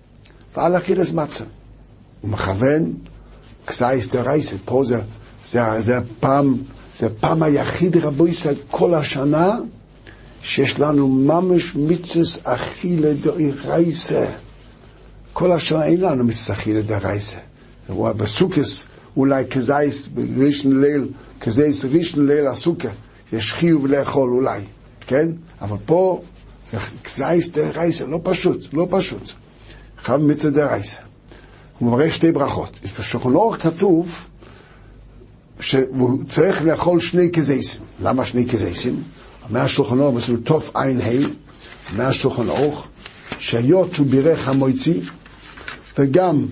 [0.56, 1.44] ועל אכילס מצה.
[2.22, 2.94] הוא מכוון
[3.66, 5.02] קסאיס דרייסת, פה זה,
[5.46, 6.56] זה, זה פעם,
[6.96, 9.58] זה פעם היחיד רבו ישראל כל השנה,
[10.44, 14.26] שיש לנו ממש מצס אכילה דרייסה.
[15.34, 17.38] כל השנה אין לנו מצס אכילה דרייסה.
[17.90, 18.86] בסוכס
[19.18, 21.08] אולי כזייס בראשון ליל,
[21.42, 22.90] כזייס ראשון ליל הסוכה,
[23.34, 24.62] יש חיוב לאכול אולי,
[25.08, 25.28] כן?
[25.62, 26.22] אבל פה
[26.72, 29.32] זה כזייס דרייסה, לא פשוט, לא פשוט.
[30.04, 31.02] חב מצווה דרייסה.
[31.80, 32.80] הוא מברך שתי ברכות.
[33.00, 34.26] בשולחן אורך כתוב
[35.60, 37.82] שהוא צריך לאכול שני כזייסים.
[38.02, 39.04] למה שני כזייסים?
[39.50, 41.10] אומר השולחן בסביב תוף עין ה',
[41.92, 42.48] אומר השולחן
[43.38, 45.02] שהיות שהוא בירך המויצי,
[46.00, 46.46] וגם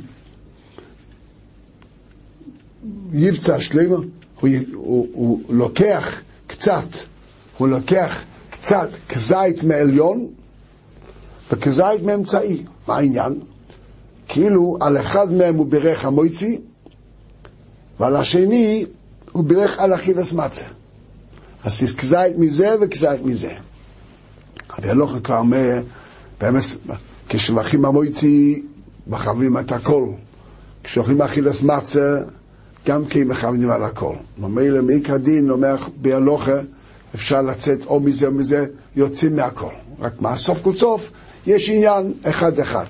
[3.13, 6.87] יבצע שלמה, הוא, הוא, הוא לוקח קצת,
[7.57, 8.23] הוא לוקח
[8.61, 10.27] קצת כזית מעליון
[11.51, 12.63] וכזית מאמצעי.
[12.87, 13.39] מה העניין?
[14.27, 16.61] כאילו על אחד מהם הוא בירך המויצי,
[17.99, 18.85] ועל השני
[19.31, 20.65] הוא בירך על אכילס מצה.
[21.63, 23.53] אז יש כזית מזה וכזית מזה.
[24.77, 25.81] אבל הלוך כבר אומר,
[26.41, 26.63] באמת,
[27.29, 28.63] כשמברכים המויצי,
[29.07, 30.07] מכוונים את הכל.
[30.83, 32.21] כשאוכלים אכילס מצה,
[32.87, 34.15] גם כן מכוונים על הכל.
[34.37, 36.59] ממילא מעיקר דין, אומר בהלוכה,
[37.15, 39.73] אפשר לצאת או מזה או מזה, יוצאים מהכל.
[39.99, 41.11] רק מה, סוף כל סוף,
[41.47, 42.85] יש עניין אחד-אחד.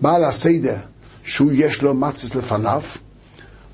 [0.00, 0.76] בעל הסדר,
[1.22, 2.82] שהוא יש לו מצס לפניו,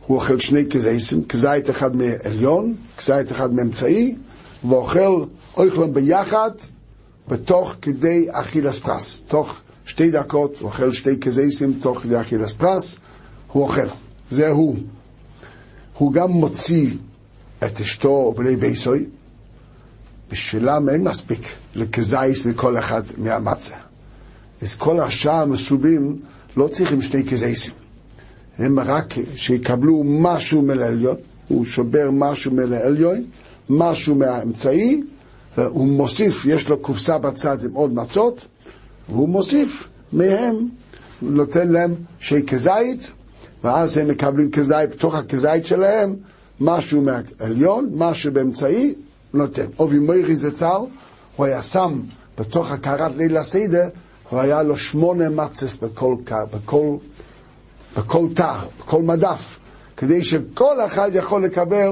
[0.07, 4.17] הוא אוכל שני כזייסים, כזית אחד מעליון, כזית אחד מאמצעי,
[4.69, 5.25] ואוכל
[5.57, 6.51] אוכלם ביחד,
[7.29, 9.23] בתוך כדי אכילס פרס.
[9.29, 9.55] תוך
[9.87, 12.99] שתי דקות הוא אוכל שתי כזייסים, תוך כדי אכילס פרס,
[13.53, 13.87] הוא אוכל.
[14.31, 14.77] זה הוא.
[15.99, 16.91] הוא גם מוציא
[17.65, 19.05] את אשתו ובני ביסוי,
[20.31, 23.75] בשבילם אין מספיק לכזייס מכל אחד מהמצה.
[24.63, 26.21] אז כל השאר המסובים
[26.57, 27.75] לא צריכים שני כזייסים.
[28.59, 31.17] הם רק שיקבלו משהו מלעליון,
[31.49, 33.25] הוא שובר משהו מלעליון,
[33.71, 35.03] משהו מהאמצעי,
[35.59, 38.47] והוא מוסיף, יש לו קופסה בצד עם עוד מצות,
[39.09, 40.55] והוא מוסיף מהם,
[41.21, 43.13] הוא נותן להם שי כזית,
[43.65, 46.17] ואז הם מקבלים כזית, בתוך הכזית שלהם,
[46.61, 48.95] משהו מהעליון, משהו באמצעי,
[49.35, 49.67] נותן.
[49.79, 50.81] אובי מוירי זצ"ל,
[51.37, 52.01] הוא היה שם
[52.39, 53.89] בתוך הקרת ליל הסדר,
[54.31, 56.17] הוא היה לו שמונה מצס בכל,
[56.53, 56.97] בכל,
[57.97, 59.59] בכל תא, בכל מדף,
[59.97, 61.91] כדי שכל אחד יכול לקבל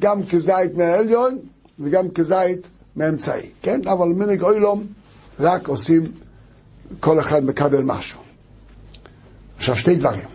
[0.00, 1.38] גם כזית מהעליון
[1.78, 3.80] וגם כזית מאמצעי, כן?
[3.86, 4.86] אבל מנהיג אוילום
[5.40, 6.12] רק עושים,
[7.00, 8.20] כל אחד מקבל משהו.
[9.56, 10.28] עכשיו שתי דברים.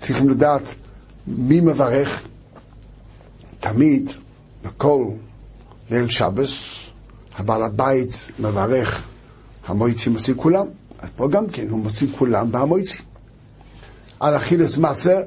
[0.00, 0.62] צריכים לדעת
[1.26, 2.22] מי מברך
[3.60, 4.10] תמיד,
[4.64, 5.04] בכל
[5.90, 6.64] ליל שבס,
[7.38, 9.04] הבעל הבית מברך,
[9.66, 10.66] המויצי מוציא כולם.
[10.98, 13.02] אז פה גם כן, הוא מוציא כולם בהמויצי.
[14.20, 15.20] על אכילס מצה,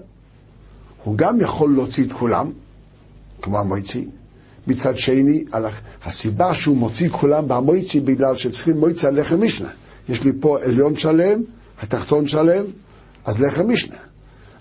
[1.04, 2.52] הוא גם יכול להוציא את כולם,
[3.42, 4.08] כמו המויצי.
[4.68, 5.46] מצד שני,
[6.06, 9.70] הסיבה שהוא מוציא כולם במויצי בגלל שצריכים מויצי על לחם משנה.
[10.10, 11.42] יש לי פה עליון שלם,
[11.82, 12.66] התחתון שלם,
[13.26, 13.98] אז לחם משנה.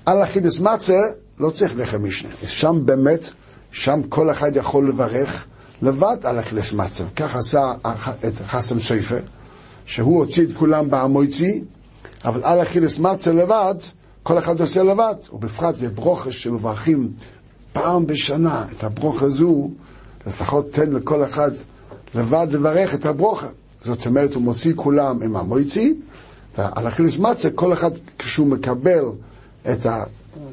[0.06, 0.98] על אכילס מצה
[1.38, 2.30] לא צריך לחם משנה.
[2.46, 3.30] שם באמת,
[3.72, 5.46] שם כל אחד יכול לברך
[5.82, 7.04] לבד על אכילס מצה.
[7.16, 7.72] כך עשה
[8.28, 9.18] את חסם סופר,
[9.86, 11.64] שהוא הוציא את כולם במויצי,
[12.24, 13.74] אבל על אכילס מצה לבד,
[14.22, 17.12] כל אחד עושה לבד, ובפרט זה ברוכה שמברכים
[17.72, 19.70] פעם בשנה את הברוכה הזו,
[20.26, 21.50] לפחות תן לכל אחד
[22.14, 23.46] לבד לברך את הברוכה.
[23.82, 25.94] זאת אומרת, הוא מוציא כולם עם המויצי,
[26.58, 29.04] ועל אכילס מצה, כל אחד כשהוא מקבל
[29.70, 29.86] את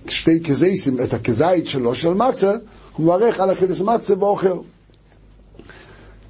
[0.07, 2.51] שתי כזייסים, את הכזית שלו של מצה,
[2.99, 4.57] הוא מברך על אכילס מצה ואוכל.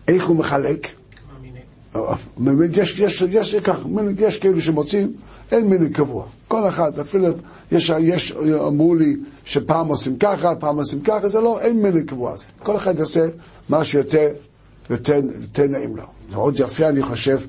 [0.07, 0.87] איך הוא מחלק?
[1.95, 3.55] יש, יש, יש, יש,
[4.19, 5.13] יש כאלו שמוצאים,
[5.51, 6.25] אין מיני קבוע.
[6.47, 7.27] כל אחד, אפילו,
[7.71, 8.31] יש, יש,
[8.67, 12.35] אמרו לי שפעם עושים ככה, פעם עושים ככה, זה לא, אין מיני קבוע.
[12.63, 13.25] כל אחד יעשה
[13.69, 14.29] מה שיותר
[14.89, 16.03] יותר, יותר נעים לו.
[16.31, 17.39] מאוד יפה, אני חושב,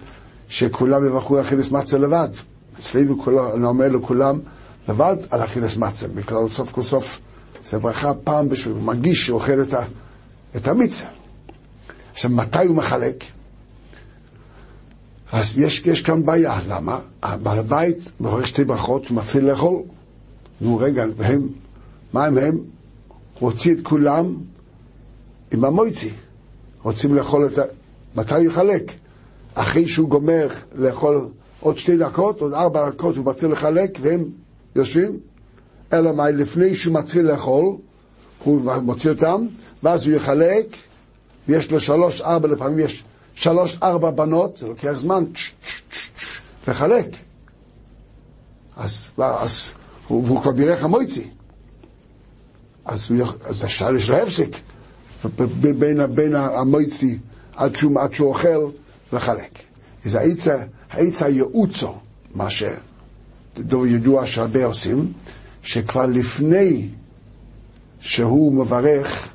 [0.49, 2.29] שכולם יברכו אכילס מצה לבד.
[2.79, 3.17] אצלנו,
[3.55, 4.39] אני אומר לכולם,
[4.89, 6.09] לבד על אכילס מצה.
[6.09, 7.21] בגלל סוף כל סוף,
[7.65, 9.85] זה ברכה פעם בשביל, הוא מרגיש שהוא אוכל את, ה,
[10.57, 11.05] את המצה.
[12.13, 13.25] עכשיו, מתי הוא מחלק?
[15.33, 16.99] אז יש, יש כאן בעיה, למה?
[17.43, 19.83] בעל הבית מברך שתי ברכות, הוא מתחיל לאכול.
[20.61, 21.49] נו רגע, והם,
[22.13, 22.59] מה הם הם?
[23.39, 24.35] רוצים את כולם
[25.53, 26.11] עם המויצי.
[26.83, 27.63] רוצים לאכול את ה...
[28.17, 28.93] מתי הוא יחלק?
[29.55, 31.29] אחרי שהוא גומר לאכול
[31.61, 34.25] עוד שתי דקות, עוד ארבע דקות הוא מתחיל לחלק, והם
[34.77, 35.21] יושבים?
[35.93, 37.77] אלא מה, לפני שהוא מתחיל לאכול,
[38.45, 39.47] הוא מוציא אותם,
[39.83, 40.67] ואז הוא יחלק,
[41.49, 45.25] ויש לו שלוש, ארבע, לפעמים יש שלוש, ארבע בנות, זה לוקח זמן
[46.69, 47.07] לחלק.
[48.77, 49.75] אז, אז
[50.09, 51.31] הוא, הוא כבר בירך המויצי.
[52.85, 53.11] אז,
[53.45, 54.57] אז השאלה יש לו הפסק
[55.61, 57.19] בין, בין המויצי
[57.57, 58.71] עד שהוא, עד שהוא אוכל
[59.13, 59.59] לחלק.
[60.05, 60.57] אז העצה,
[60.91, 61.99] העצה הייעוצו,
[62.35, 65.13] מה שידוע שהרבה עושים,
[65.63, 66.89] שכבר לפני
[68.01, 69.29] שהוא מברך,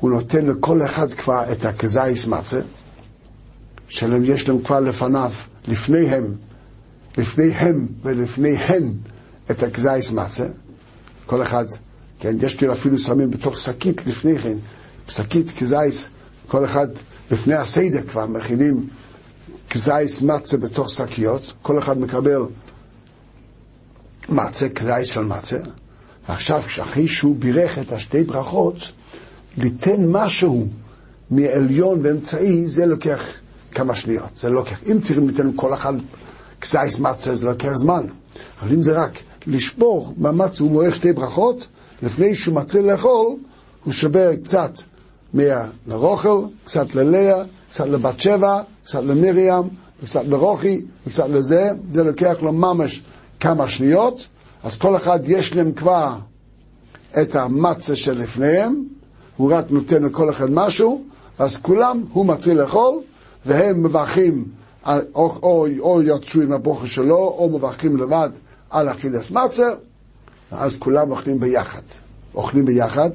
[0.00, 2.60] הוא נותן לכל אחד כבר את הכזייס מצה,
[3.88, 5.32] שיש להם כבר לפניו,
[5.68, 6.34] לפניהם,
[7.18, 8.92] לפניהם ולפניהן
[9.50, 10.46] את הכזייס מצה.
[11.26, 11.64] כל אחד,
[12.20, 14.56] כן, יש כאילו אפילו שמים בתוך שקית לפני כן,
[15.08, 16.08] שקית כזייס,
[16.46, 16.86] כל אחד
[17.30, 18.88] לפני הסדר כבר מכינים
[19.70, 22.42] כזייס מצה בתוך שקיות, כל אחד מקבל
[24.28, 25.56] מצה, כזייס של מצה,
[26.28, 28.92] ועכשיו, אחרי שהוא בירך את השתי ברכות,
[29.58, 30.66] ליתן משהו
[31.30, 33.20] מעליון ואמצעי, זה לוקח
[33.72, 34.28] כמה שניות.
[34.36, 35.92] זה לוקח, אם צריכים לתת כל אחד
[36.60, 38.06] כזייס מצה, זה לוקח זמן.
[38.62, 41.66] אבל אם זה רק לשבור מאמץ, הוא מועך שתי ברכות,
[42.02, 43.36] לפני שהוא מתחיל לאכול,
[43.84, 44.72] הוא שובר קצת
[45.86, 49.62] לרוכל, קצת ללאה, קצת לבת שבע, קצת למרים,
[50.04, 53.02] קצת לרוחי, קצת לזה, זה לוקח לו ממש
[53.40, 54.26] כמה שניות,
[54.64, 56.14] אז כל אחד יש להם כבר
[57.22, 58.84] את המצה שלפניהם,
[59.36, 61.04] הוא רק נותן לכל אחד משהו,
[61.38, 63.00] אז כולם, הוא מתחיל לאכול,
[63.46, 64.44] והם מברכים,
[64.86, 68.30] או, או, או יצאו עם הבוכר שלו, או מברכים לבד
[68.70, 69.68] על אכילס מצה,
[70.52, 71.82] ואז כולם אוכלים ביחד.
[72.34, 73.10] אוכלים ביחד,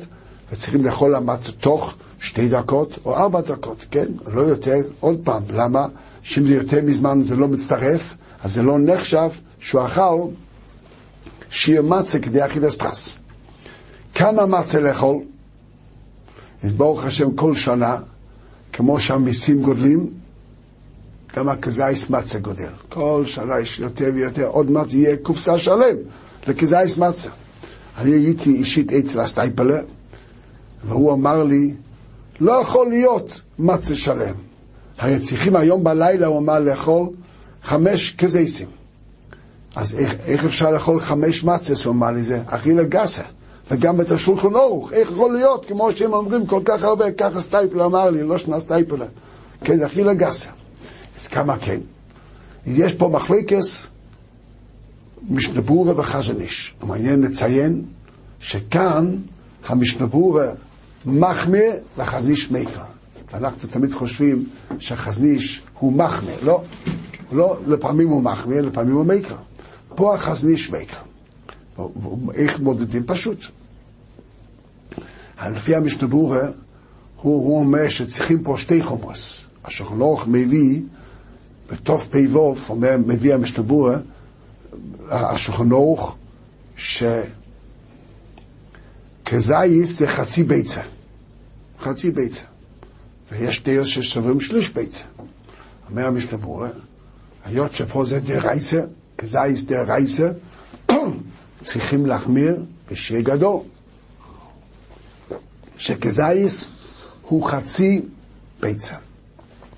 [0.52, 4.06] וצריכים לאכול המצה תוך שתי דקות או ארבע דקות, כן?
[4.34, 5.88] לא יותר, עוד פעם, למה?
[6.24, 9.30] שאם זה יותר מזמן זה לא מצטרף, אז זה לא נחשב
[9.62, 10.22] שהוא אכל
[11.50, 13.16] שיהיה מצה כדי אכילס פרס.
[14.16, 15.18] כמה מצה לאכול?
[16.64, 17.98] אז ברוך השם כל שנה,
[18.74, 20.10] כמו שהמיסים גודלים,
[21.36, 22.70] גם הכזייס מצה גודל.
[22.90, 25.96] כל שנה יש יותר ויותר, עוד מעט יהיה קופסה שלם
[26.48, 27.30] לכזייס מצה.
[27.98, 29.80] אני הייתי אישית אצל הסטייפלר,
[30.84, 31.74] והוא אמר לי,
[32.40, 34.36] לא יכול להיות מצה שלם.
[34.98, 37.10] הרי צריכים היום בלילה, הוא אמר, לאכול
[37.64, 38.81] חמש כזייסים.
[39.76, 43.24] אז איך, איך אפשר לאכול חמש מצס, הוא אמר לי, זה אכילה גסה.
[43.72, 47.86] וגם את השולחן ערוך, איך יכול להיות, כמו שהם אומרים כל כך הרבה, ככה סטייפלר
[47.86, 49.08] אמר לי, לא שנה סטייפלר.
[49.64, 50.50] כן, זה אכילה גסה.
[51.20, 51.80] אז כמה כן?
[52.66, 53.88] יש פה מחלקס
[55.30, 56.76] משנבורה וחזניש.
[56.84, 57.82] מעניין לציין
[58.40, 59.16] שכאן
[59.68, 60.48] המשנבורה
[61.06, 62.84] מחמיר והחזניש מקרא.
[63.34, 64.46] אנחנו תמיד חושבים
[64.80, 66.62] שהחזניש הוא מחמיר, לא,
[67.32, 69.38] לא, לפעמים הוא מחמיר, לפעמים הוא מקרא.
[69.96, 71.00] פה החזניש מקרא.
[72.34, 73.04] איך מודדים?
[73.06, 73.46] פשוט.
[75.46, 76.54] לפי המשנבורה, הוא,
[77.22, 79.42] הוא אומר שצריכים פה שתי חומרס.
[79.66, 80.82] השולחן מביא,
[81.72, 82.72] בתוך פי ווף,
[83.06, 83.98] מביא המשנבורה,
[85.10, 85.70] השולחן
[89.24, 90.82] שכזייס זה חצי ביצה.
[91.80, 92.44] חצי ביצה.
[93.32, 95.04] ויש דרך שסוברים שליש ביצה.
[95.90, 96.38] אומר המשנה
[97.46, 98.82] היות שפה זה דרייסה,
[99.22, 100.32] כזייס דרייסה,
[101.64, 102.56] צריכים להחמיר
[102.92, 103.60] בשיר גדול.
[105.78, 106.68] שכזייס
[107.22, 108.02] הוא חצי
[108.60, 108.96] ביצה.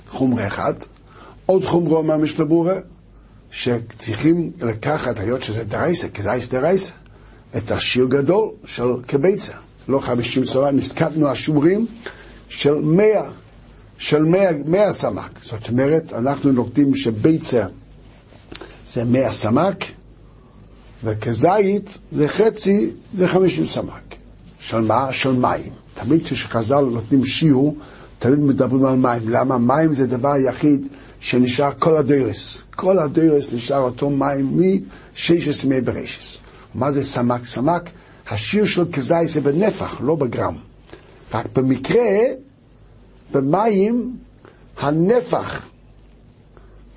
[0.10, 0.74] חומר אחד.
[1.46, 2.04] עוד חומרו
[2.48, 2.76] ברורה,
[3.52, 6.94] שצריכים לקחת, היות שזה דרייסה, כזייס דרייסה,
[7.58, 9.54] את השיר גדול של כביצה.
[9.88, 11.86] לא חמישים סמ"ק, נזכרנו השיעורים
[12.50, 13.30] של מאה,
[13.98, 14.24] של
[14.66, 15.40] מאה סמ"ק.
[15.42, 17.66] זאת אומרת, אנחנו נוקטים שביצה
[18.94, 19.84] זה מאה סמ"ק,
[21.04, 24.16] וכזית זה חצי, זה חמישים סמ"ק.
[24.60, 25.14] של מה?
[25.14, 25.70] של מים.
[25.94, 27.76] תמיד כשחז"ל נותנים שיעור,
[28.20, 29.30] תמיד מדברים על מים.
[29.30, 29.58] למה?
[29.58, 30.88] מים זה דבר היחיד
[31.20, 32.64] שנשאר כל הדרס.
[32.76, 36.38] כל הדרס נשאר אותו מים מ-16 ימי ברשס.
[36.76, 37.46] מה זה סמ"ק?
[37.46, 37.90] סמ"ק,
[38.30, 40.56] השיר של כזית זה בנפח, לא בגרם.
[41.34, 42.20] רק במקרה,
[43.32, 44.16] במים,
[44.78, 45.66] הנפח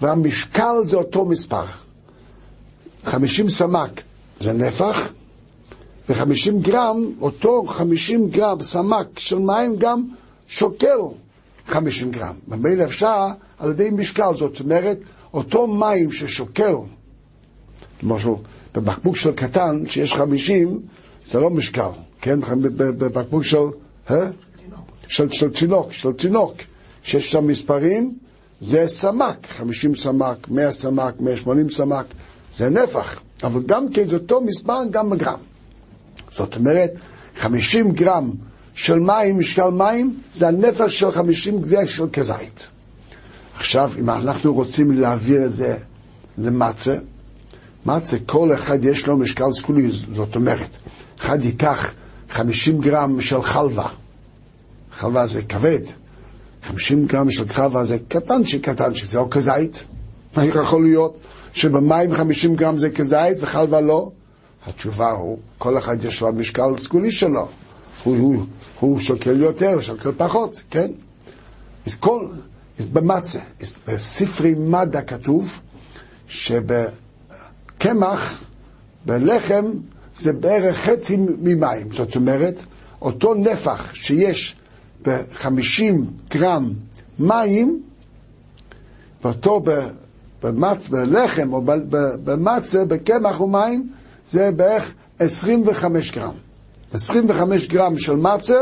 [0.03, 1.65] והמשקל זה אותו מספר.
[3.07, 4.03] 50 סמ"ק
[4.41, 5.13] זה נפח,
[6.09, 10.05] ו-50 גרם, אותו 50 גרם סמ"ק של מים גם
[10.49, 10.99] שוקל
[11.67, 12.35] 50 גרם.
[12.49, 13.27] ממילא אפשר
[13.59, 14.99] על ידי משקל, זאת אומרת,
[15.35, 16.75] אותו מים ששוקל,
[18.03, 18.29] למשל,
[18.75, 20.81] בבקבוק של קטן, שיש 50,
[21.27, 21.91] זה לא משקל,
[22.21, 22.41] כן?
[22.77, 23.59] בבקבוק של?
[25.09, 26.55] של, של תינוק, של תינוק,
[27.03, 28.19] שיש שם מספרים,
[28.61, 32.05] זה סמ"ק, 50 סמ"ק, 100 סמ"ק, 180 סמ"ק,
[32.57, 35.39] זה נפח, אבל גם כן זה אותו מספר גם בגרם.
[36.33, 36.91] זאת אומרת,
[37.39, 38.31] 50 גרם
[38.75, 42.69] של מים, משקל מים, זה הנפח של 50 גזר של כזית.
[43.57, 45.77] עכשיו, אם אנחנו רוצים להעביר את זה
[46.39, 46.97] למצה,
[47.87, 50.71] מצה, כל אחד יש לו משקל סגולי, זאת אומרת,
[51.21, 51.95] אחד ייקח
[52.31, 53.89] 50 גרם של חלבה,
[54.93, 55.83] חלבה זה כבד,
[56.63, 59.85] 50 גרם של חלבה זה קטנצ'יק קטנצ'יק, זה לא כזית.
[60.37, 61.17] איך יכול להיות
[61.57, 64.11] שבמים 50 גרם זה כזית וחלבה לא?
[64.67, 67.49] התשובה הוא, כל אחד יש לו משקל סגולי שלו.
[68.05, 68.45] הוא, הוא,
[68.81, 70.91] הוא שוקל יותר, שוקל פחות, כן?
[71.87, 72.27] אז כל,
[72.79, 75.61] אז במצה, אז בספרי מדע כתוב
[76.29, 76.95] שבקמח,
[79.07, 79.65] בלחם,
[80.17, 81.93] זה בערך חצי ממים.
[81.93, 82.63] זאת אומרת,
[83.03, 84.57] אותו נפח שיש
[85.03, 85.83] ב-50
[86.31, 86.73] גרם
[87.19, 87.83] מים,
[89.25, 89.61] ואותו
[90.47, 91.63] במצ, בלחם או
[92.25, 93.89] במצה, בקמח ומים,
[94.29, 96.35] זה בערך 25 גרם.
[96.93, 98.61] 25 גרם של מצה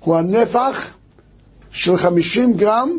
[0.00, 0.94] הוא הנפח
[1.70, 2.90] של 50 גרם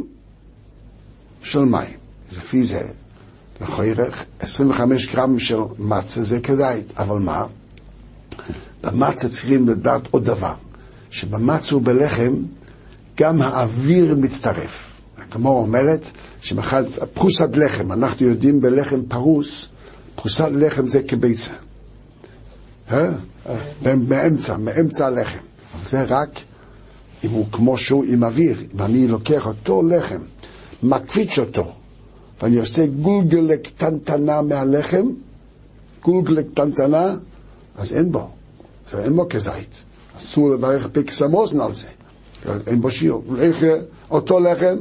[1.42, 1.98] של מים.
[2.32, 2.82] לפי זה,
[3.62, 4.06] לכאורה
[4.40, 7.46] 25 גרם של מצה זה כזית, אבל מה?
[8.84, 10.54] במצה צריכים לדעת עוד דבר,
[11.10, 12.34] שבמצה ובלחם
[13.18, 14.97] גם האוויר מצטרף.
[15.30, 16.02] הגמור אומרת
[16.42, 19.68] שמחד, פרוסת לחם, אנחנו יודעים בלחם פרוס,
[20.16, 21.52] פרוסת לחם זה כביצה.
[23.86, 25.40] מאמצע, מאמצע הלחם.
[25.86, 26.30] זה רק
[27.24, 28.64] אם הוא כמו שהוא עם אוויר.
[28.76, 30.22] אם אני לוקח אותו לחם,
[30.84, 31.72] מקפיץ אותו,
[32.42, 35.08] ואני עושה גולגלה קטנטנה מהלחם,
[36.04, 37.16] גולגלה קטנטנה,
[37.76, 38.30] אז אין בו,
[38.94, 39.84] אין בו כזית.
[40.18, 41.88] אסור לברך פקסמוזן על זה.
[42.68, 43.24] אין בו שיעור.
[44.12, 44.78] אותו לחם,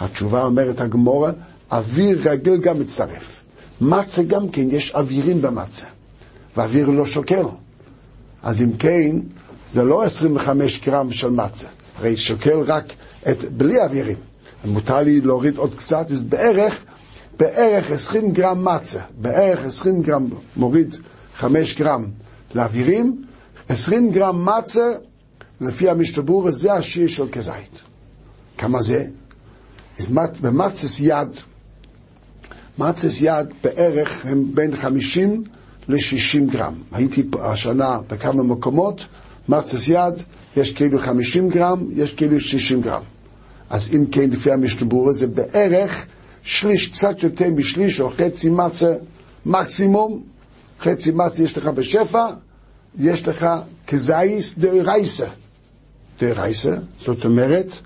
[0.00, 1.32] התשובה אומרת הגמורה,
[1.72, 3.42] אוויר רגיל גם מצטרף.
[3.80, 5.86] מצה גם כן, יש אווירים במצה.
[6.56, 7.44] והאוויר לא שוקל.
[8.42, 9.16] אז אם כן,
[9.70, 11.68] זה לא 25 גרם של מצה,
[11.98, 12.92] הרי שוקל רק
[13.30, 14.16] את, בלי אווירים.
[14.64, 16.84] מותר לי להוריד עוד קצת, אז בערך,
[17.38, 20.96] בערך 20 גרם מצה, בערך 20 גרם, מוריד
[21.36, 22.06] 5 גרם
[22.54, 23.24] לאווירים,
[23.68, 24.92] 20 גרם מצה,
[25.60, 27.82] לפי המשתבור, זה השיר של כזית.
[28.58, 29.04] כמה זה?
[30.40, 31.28] במצס יד,
[32.78, 35.44] מצס יד בערך הם בין 50
[35.88, 36.74] ל-60 גרם.
[36.92, 39.06] הייתי השנה בכמה מקומות,
[39.48, 40.14] מצס יד,
[40.56, 43.02] יש כאילו 50 גרם, יש כאילו 60 גרם.
[43.70, 46.06] אז אם כן, לפי המשתבורה זה בערך
[46.42, 48.94] שליש, קצת יותר משליש או חצי מצה
[49.46, 50.22] מקסימום,
[50.80, 52.26] חצי מצה יש לך בשפע,
[52.98, 53.46] יש לך
[53.86, 55.26] כזייס דרייסה.
[56.20, 57.78] דרייסה, זאת אומרת,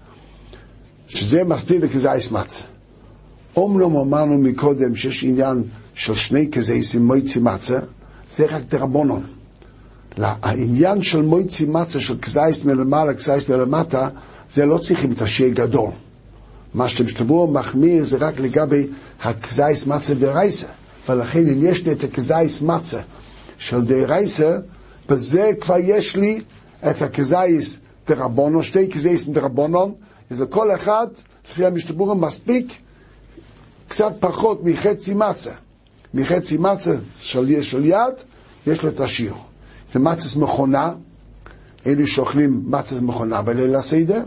[1.15, 2.65] שזה מספיק לכזייס מצה.
[3.57, 5.63] אומנם אמרנו מקודם שיש עניין
[5.95, 7.79] של שני כזייסים מויצי מצה,
[8.33, 9.23] זה רק דרבונון.
[10.17, 14.09] העניין של מויצי מצה, של כזייס מלמעלה, כזייס מלמטה,
[14.53, 15.91] זה לא צריכים את השיר גדול.
[16.75, 18.87] מה שאתם שתבואו מחמיר זה רק לגבי
[19.23, 20.67] הכזייס מצה דרייסה.
[21.09, 23.01] ולכן אם יש לי את הכזייס מצה
[23.59, 24.59] של דרייסה,
[25.09, 26.41] בזה כבר יש לי
[26.91, 29.93] את הכזייס דרבונו, שתי כזייסים דרבונון,
[30.33, 31.07] אז לכל אחד,
[31.51, 32.73] לפי המשתבורים, מספיק
[33.89, 35.51] קצת פחות מחצי מצה.
[36.15, 38.15] מחצי מצה של, של יד,
[38.67, 39.35] יש לו את השיר.
[39.93, 40.95] זה מצס מכונה,
[41.87, 44.23] אלו שאוכלים מצס מכונה בליל הסדר.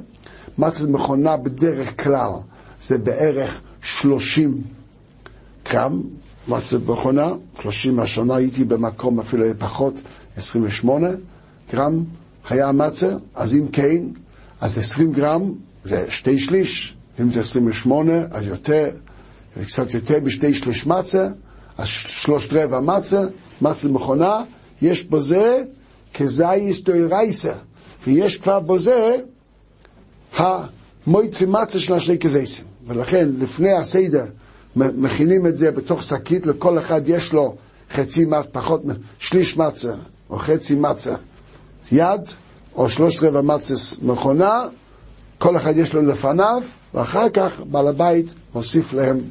[0.58, 2.32] מצס מכונה בדרך כלל
[2.82, 4.62] זה בערך 30
[5.72, 6.01] גרם,
[6.47, 7.30] מצס מכונה,
[7.62, 9.93] 30 השנה הייתי במקום אפילו פחות,
[10.38, 11.08] 28
[11.72, 12.03] גרם
[12.49, 14.01] היה מצה, אז אם כן,
[14.62, 15.53] אז 20 גרם
[15.86, 18.90] זה שתי שליש, אם זה 28, אז יותר,
[19.64, 21.28] קצת יותר בשתי שליש מצה,
[21.78, 23.24] אז שלושת רבע מצה,
[23.62, 24.44] מצה מכונה,
[24.82, 25.64] יש בזה
[26.14, 27.54] כזייס דוירייסה,
[28.08, 29.16] ויש כבר בזה
[30.34, 32.66] המויצי מצה של השני כזייסים.
[32.88, 34.26] ולכן, לפני הסדר,
[34.76, 37.56] מכינים את זה בתוך שקית, לכל אחד יש לו
[37.92, 38.82] חצי מצה, פחות,
[39.20, 39.94] שליש מצה,
[40.30, 41.16] או חצי מצה
[41.92, 42.22] יד,
[42.76, 44.62] או שלושת רבע מצה מכונה,
[45.38, 46.62] כל אחד יש לו לפניו,
[46.94, 49.22] ואחר כך בעל הבית מוסיף להם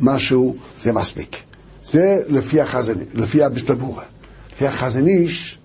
[0.00, 1.36] משהו, זה מספיק.
[1.84, 4.04] זה לפי החזני, לפי המשתבורה.
[4.52, 5.58] לפי החזן איש,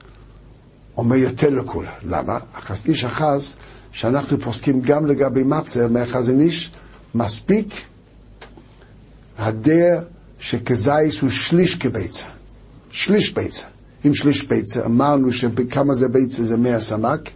[0.97, 1.91] אומר יותר לכולה.
[2.03, 2.37] למה?
[2.53, 3.55] החזן איש אחז
[3.91, 6.71] שאנחנו פוסקים גם לגבי מצה מהחזן איש,
[7.15, 7.73] מספיק
[9.37, 10.01] הדעה
[10.39, 12.25] שכזייס הוא שליש כביצה.
[12.91, 13.65] שליש ביצה.
[14.05, 17.29] אם שליש ביצה, אמרנו שכמה זה ביצה זה מאה סמ"ק,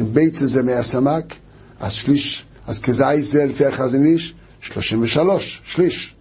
[0.00, 1.34] אם ביצה זה מאה סמ"ק,
[1.80, 6.14] אז שליש, אז כזייס זה לפי החזן איש, 33, שליש.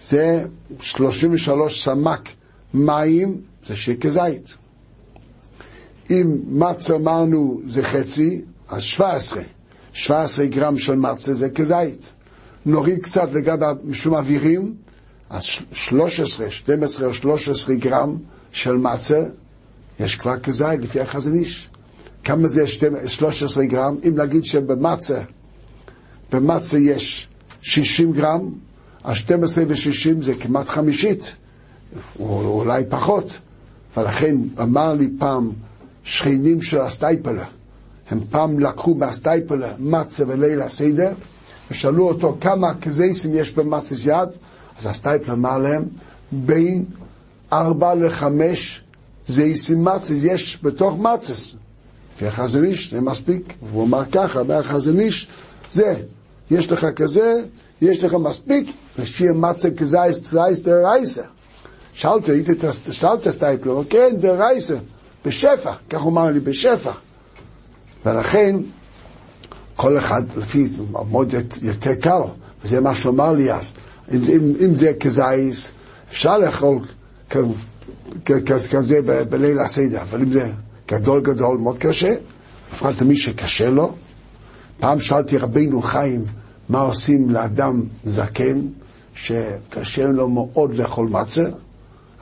[0.00, 0.44] זה
[0.80, 2.28] 33 סמ"ק
[2.74, 4.56] מים, זה שקע זית.
[6.10, 9.42] אם מצה אמרנו זה חצי, אז 17.
[9.92, 12.12] 17 גרם של מצה זה כזית.
[12.66, 14.74] נוריד קצת לגבי משום אווירים,
[15.30, 18.16] אז 13, 12 או 13 גרם
[18.52, 19.22] של מצה,
[20.00, 21.70] יש כבר כזית לפי החזן איש.
[22.26, 22.64] כמה זה
[23.06, 23.96] 13 גרם?
[24.08, 25.20] אם נגיד שבמצה,
[26.32, 27.28] במצה יש
[27.60, 28.50] 60 גרם,
[29.04, 31.36] אז 12 ו-60 זה כמעט חמישית,
[32.20, 33.38] או אולי פחות.
[33.96, 35.50] ולכן אמר לי פעם
[36.04, 37.44] שכנים של הסטייפלה,
[38.10, 41.12] הם פעם לקחו מהסטייפלה מצה וליל הסדר,
[41.70, 44.28] ושאלו אותו כמה כזייסים יש במצס יד,
[44.78, 45.84] אז הסטייפלה אמר להם,
[46.32, 46.84] בין
[47.52, 48.82] ארבע לחמש
[49.26, 51.54] זייסים מצס יש בתוך מצס.
[52.22, 55.28] החזון איש זה מספיק, והוא אמר ככה, החזון איש,
[55.70, 55.94] זה,
[56.50, 57.42] יש לך כזה,
[57.82, 61.18] יש לך מספיק, לשיר מצה כזייס צלייס.
[61.92, 62.52] שאלתי, הייתי
[62.90, 64.76] שאלת סטייפלר, כן, דרייסה,
[65.24, 66.92] בשפע, כך הוא אמר לי, בשפע.
[68.06, 68.56] ולכן,
[69.76, 72.20] כל אחד לפי מאוד יותר קל,
[72.64, 73.72] וזה מה שהוא אמר לי אז.
[74.12, 75.72] אם, אם, אם זה כזייס,
[76.10, 76.78] אפשר לאכול
[78.70, 79.00] כזה
[79.30, 80.50] בליל הסדר, אבל אם זה
[80.88, 82.14] גדול גדול, מאוד קשה,
[82.72, 83.94] בפרט למי שקשה לו.
[84.80, 86.24] פעם שאלתי רבינו חיים,
[86.68, 88.60] מה עושים לאדם זקן
[89.14, 91.44] שקשה לו מאוד לאכול מצה?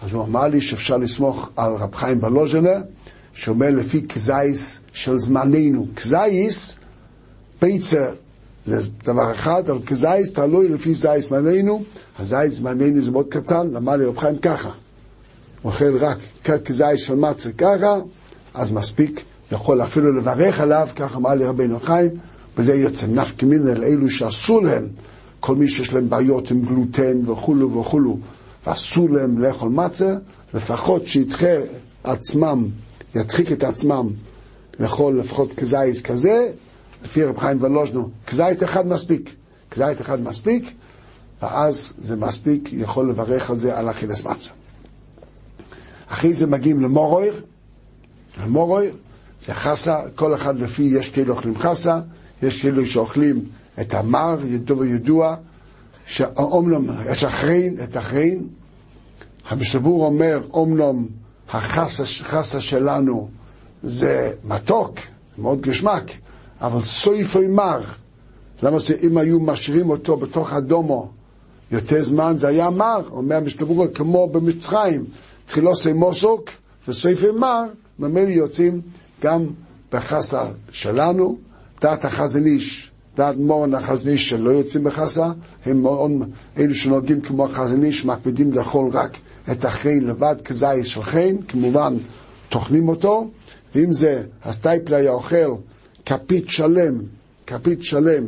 [0.03, 2.81] אז הוא אמר לי שאפשר לסמוך על רב חיים בלוז'נה,
[3.35, 5.87] שאומר לפי כזייס של זמננו.
[5.97, 6.75] כזייס,
[7.63, 8.11] ביצה
[8.65, 11.83] זה דבר אחד, אבל כזייס תלוי לפי זייס זמננו,
[12.19, 14.71] הזייס זמננו זה מאוד קטן, אמר לי רב חיים ככה.
[15.63, 16.19] הוא אוכל רק
[16.65, 17.99] כזייס של מצה ככה,
[18.55, 22.11] אז מספיק, יכול אפילו לברך עליו, ככה אמר לי רבינו חיים,
[22.57, 24.89] וזה יוצא נפקא מינה לאלו שאסור להם,
[25.41, 28.19] כל מי שיש להם בעיות עם גלוטן וכולו וכולו,
[28.67, 30.15] ואסור להם לאכול מצה,
[30.55, 31.57] לפחות שידחה
[32.05, 32.67] עצמם,
[33.15, 34.09] ידחיק את עצמם
[34.81, 36.49] לאכול לפחות כזית כזה,
[37.05, 39.31] לפי רב חיים ולוז'נו, כזית אחד מספיק,
[39.71, 40.73] כזית אחד מספיק,
[41.43, 44.51] ואז זה מספיק, יכול לברך על זה על אכילס מצה.
[46.09, 47.43] אחרי זה מגיעים למורויר,
[48.43, 48.95] למורויר
[49.41, 52.01] זה חסה, כל אחד לפי, יש כאלה אוכלים חסה,
[52.43, 53.45] יש כאלה שאוכלים
[53.81, 55.37] את המר, ידוע וידוע,
[56.07, 58.47] שאומנם, יש אחרין, את אחרין,
[59.49, 61.07] המשבור אומר, אומנם
[61.53, 63.29] החסה שלנו
[63.83, 64.99] זה מתוק,
[65.39, 66.11] מאוד גשמק,
[66.61, 67.81] אבל סויפוי מר.
[68.63, 71.11] למה אם היו משאירים אותו בתוך הדומו
[71.71, 75.05] יותר זמן, זה היה מר, אומר המשתבור כמו במצרים,
[75.47, 76.51] תחילוסי מוסוק
[76.89, 77.65] וסויפוי מר,
[77.99, 78.81] ממילא יוצאים
[79.23, 79.47] גם
[79.93, 81.39] בחסה שלנו,
[81.81, 85.33] דעת החזן איש, דעת מורן החזן איש שלא יוצאים בחסה,
[85.67, 86.11] הם מאוד,
[86.59, 89.19] אלו שנוהגים כמו החזן איש, מקפידים לאכול רק
[89.53, 91.97] את החין לבד כזייס של חין, כמובן
[92.49, 93.31] טוחנים אותו,
[93.75, 95.55] ואם זה, הסטייפל היה אוכל
[96.07, 96.99] כפית שלם,
[97.47, 98.25] כפית שלם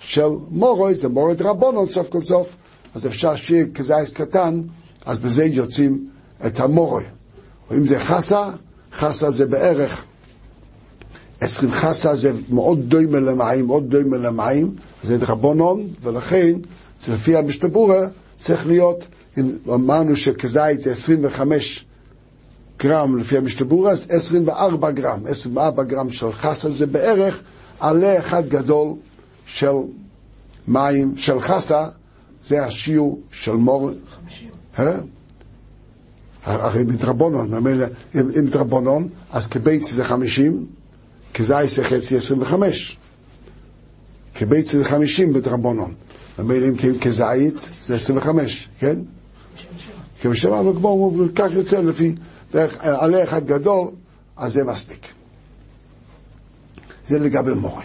[0.00, 2.56] של מורוי, זה מורוי דרבונו סוף כל סוף,
[2.94, 4.62] אז אפשר שיהיה כזייס קטן,
[5.06, 6.08] אז בזה יוצאים
[6.46, 7.04] את המורוי.
[7.70, 8.50] או אם זה חסה,
[8.98, 10.04] חסה זה בערך
[11.40, 16.52] עשרים חסה זה מאוד דומה למים, מאוד דומה למים, זה דרבנון, ולכן,
[17.08, 18.00] לפי המשתבורה,
[18.38, 19.04] צריך להיות,
[19.38, 21.84] אם אמרנו שכזית זה 25
[22.78, 27.42] גרם לפי המשתבורה, אז 24 גרם, 24 גרם של חסה זה בערך
[27.80, 28.88] עלה אחד גדול
[29.46, 29.72] של
[30.68, 31.86] מים, של חסה,
[32.42, 33.90] זה השיעור של מור...
[34.76, 35.17] 50.
[36.44, 37.54] הרי מדרבנון,
[38.14, 40.66] אם מדרבנון, אז כביצי זה 50,
[41.34, 42.98] כזית זה חצי 25.
[44.34, 45.94] כביצי זה 50 בדרבנון.
[46.38, 48.96] ממילא אם כזית זה 25, כן?
[50.22, 52.14] 57, אבל כמו, כך יוצא לפי,
[52.80, 53.88] עלה אחד גדול,
[54.36, 55.06] אז זה מספיק.
[57.08, 57.82] זה לגבי מורה.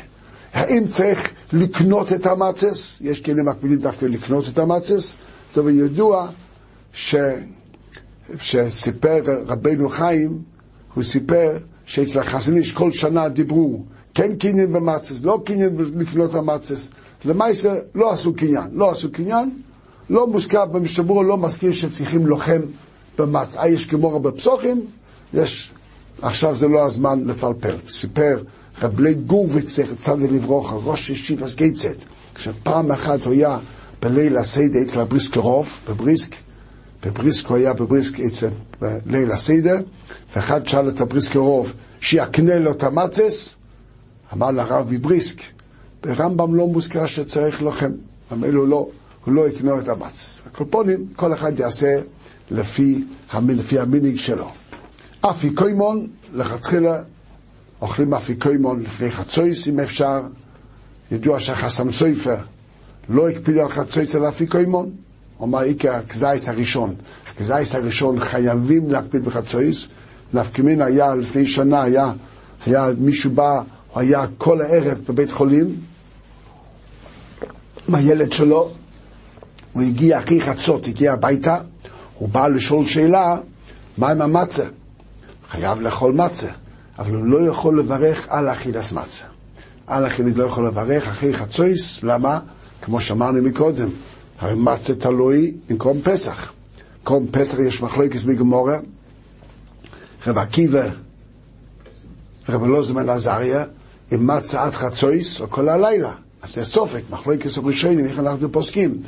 [0.54, 3.02] האם צריך לקנות את המצס?
[3.02, 5.16] יש כאלה מקפידים דווקא לקנות את המצס.
[5.54, 6.28] טוב, ידוע
[6.94, 7.16] ש...
[8.42, 10.42] שסיפר רבנו חיים,
[10.94, 13.84] הוא סיפר שאצל החסן איש כל שנה דיברו,
[14.14, 16.90] כן קניין במצס, לא קניין לקנות המצס.
[17.26, 19.50] למעשה לא עשו קניין, לא עשו קניין,
[20.10, 22.62] לא מוזכר במשתבור, לא מזכיר שצריכים לוחם
[23.18, 23.58] במצ.
[23.58, 24.86] אה, יש גמורה בפסוחים,
[25.34, 25.72] יש,
[26.22, 27.76] עכשיו זה לא הזמן לפלפל.
[27.90, 28.44] סיפר
[28.82, 31.94] רבי גורביץ, צדי לברוך, ראש ישיבת גייצד,
[32.36, 33.58] כשפעם אחת הוא היה
[34.02, 36.36] בליל הסיידה אצל הבריסקרוב, בבריסק,
[37.06, 38.50] בבריסק הוא היה בבריסק אצל
[38.82, 39.76] בליל הסיידה,
[40.36, 43.56] ואחד שאל את הבריסקרוב שיקנה לו את המצס,
[44.34, 45.42] אמר לרב מבריסק,
[46.04, 47.92] ברמב"ם לא מוזכר שצריך לוחם,
[48.32, 48.90] אמר לו לא,
[49.26, 50.42] הוא לא יקנה את המצס.
[50.46, 52.02] הקולפונים, כל אחד יעשה
[52.52, 53.04] לפי,
[53.34, 54.52] לפי המיניג שלו.
[55.22, 57.02] אפיקוימון, לכתחילה,
[57.82, 60.22] אוכלים אפיקוימון לפני חצויס אם אפשר.
[61.12, 62.36] ידוע שהחסם סופר
[63.10, 64.90] לא הקפיד על חצויס על אפיקוימון,
[65.44, 66.96] אומר עיקר הכזייס הראשון.
[67.34, 69.88] הכזייס הראשון חייבים להקפיד בחצויס.
[70.34, 72.12] נפקמין היה לפני שנה, היה,
[72.66, 73.62] היה מישהו בא,
[73.94, 75.76] הוא היה כל הערב בבית חולים
[77.88, 78.70] עם הילד שלו,
[79.74, 81.58] הוא הגיע אחרי חצות, הגיע הביתה,
[82.18, 83.38] הוא בא לשאול שאלה,
[83.98, 84.64] מה עם המצה?
[85.50, 86.48] חייב לאכול מצה,
[87.00, 89.26] אבל הוא לא יכול לברך על אכילס מצה.
[89.88, 92.40] על אכילס לא יכול לברך אחרי חצויס, למה?
[92.82, 93.90] כמו שאמרנו מקודם,
[94.40, 96.54] הרי מצה תלוי עם קום פסח.
[97.04, 98.80] קום פסח יש מחלוקת מגמורה,
[100.28, 100.90] רב עקיבא
[102.50, 103.66] ורב אלעזר עזריה,
[104.12, 106.12] עם מצה עד חצויס או כל הלילה.
[106.42, 109.02] אז זה סופק, מחלוקת ראשונים, איך אנחנו פוסקים.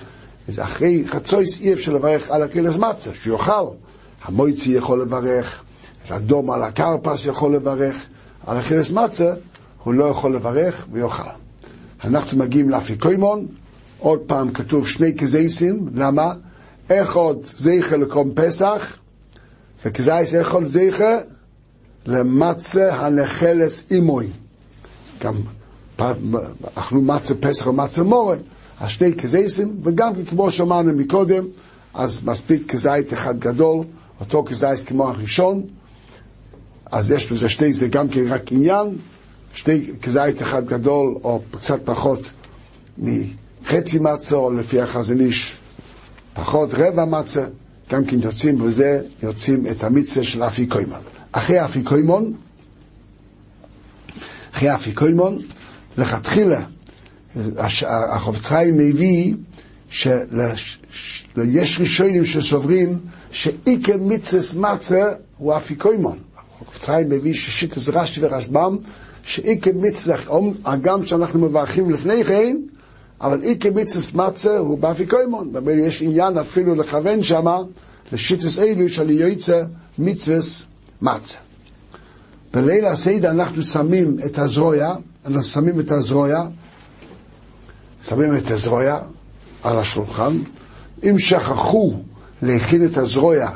[0.47, 3.67] אז אחרי חצויס אי אפשר לברך על הקילס מצה, שיאכל.
[4.23, 5.63] המויצי יכול לברך,
[6.09, 8.05] האדום על הקרפס יכול לברך,
[8.47, 9.33] על הקילס מצה
[9.83, 11.23] הוא לא יכול לברך ויאכל.
[12.03, 13.47] אנחנו מגיעים לאפיקוימון,
[14.05, 16.33] עוד פעם כתוב שני קזייסים, למה?
[17.13, 18.97] עוד זכר לקרום פסח,
[19.85, 21.17] וכזייס עוד זכר
[22.05, 24.27] למצה הנחלס אימוי.
[25.21, 25.33] גם
[26.75, 28.35] אכלו מצה פסח ומצה מורה.
[28.79, 31.43] השני כזייסים, וגם כמו שאמרנו מקודם,
[31.93, 33.85] אז מספיק כזית אחד גדול,
[34.19, 35.63] אותו כזית כמו הראשון,
[36.91, 38.87] אז יש בזה שני, זה גם כן רק עניין,
[39.53, 42.31] שני כזית אחד גדול, או קצת פחות
[43.65, 45.53] מחצי מצה, או לפי החזון איש,
[46.33, 47.45] פחות רבע מצה,
[47.89, 50.99] גם כן יוצאים בזה, יוצאים את המצווה של אפיקוימון.
[51.31, 52.33] אחרי אפיקוימון,
[54.53, 55.39] אחרי אפיקוימון,
[55.97, 56.61] לכתחילה
[57.87, 59.33] החופץ חיים מביא
[59.89, 62.99] שיש ראשונים שסוברים
[63.31, 66.17] שאיקר מיצס מצה הוא אפיקוימון.
[66.37, 68.77] החופץ חיים מביא ששיטס רש"י ורשב"ם
[69.23, 70.09] שאיקר מיצס,
[70.65, 72.57] הגם שאנחנו מברכים לפני כן,
[73.25, 75.53] אבל איקר מיצס מצה הוא באפיקוימון.
[75.53, 77.57] באמת יש עניין אפילו לכוון שמה
[78.11, 79.63] לשיטס אלו של יועצה
[79.99, 80.63] מצווס
[81.01, 81.37] מצה.
[82.53, 84.95] בליל הסיידה אנחנו שמים את הזרויה,
[85.25, 86.43] אנחנו שמים את הזרויה
[88.01, 88.99] שמים את הזרויה
[89.63, 90.37] על השולחן.
[91.03, 91.93] אם שכחו
[92.41, 93.49] להכין את הזרויה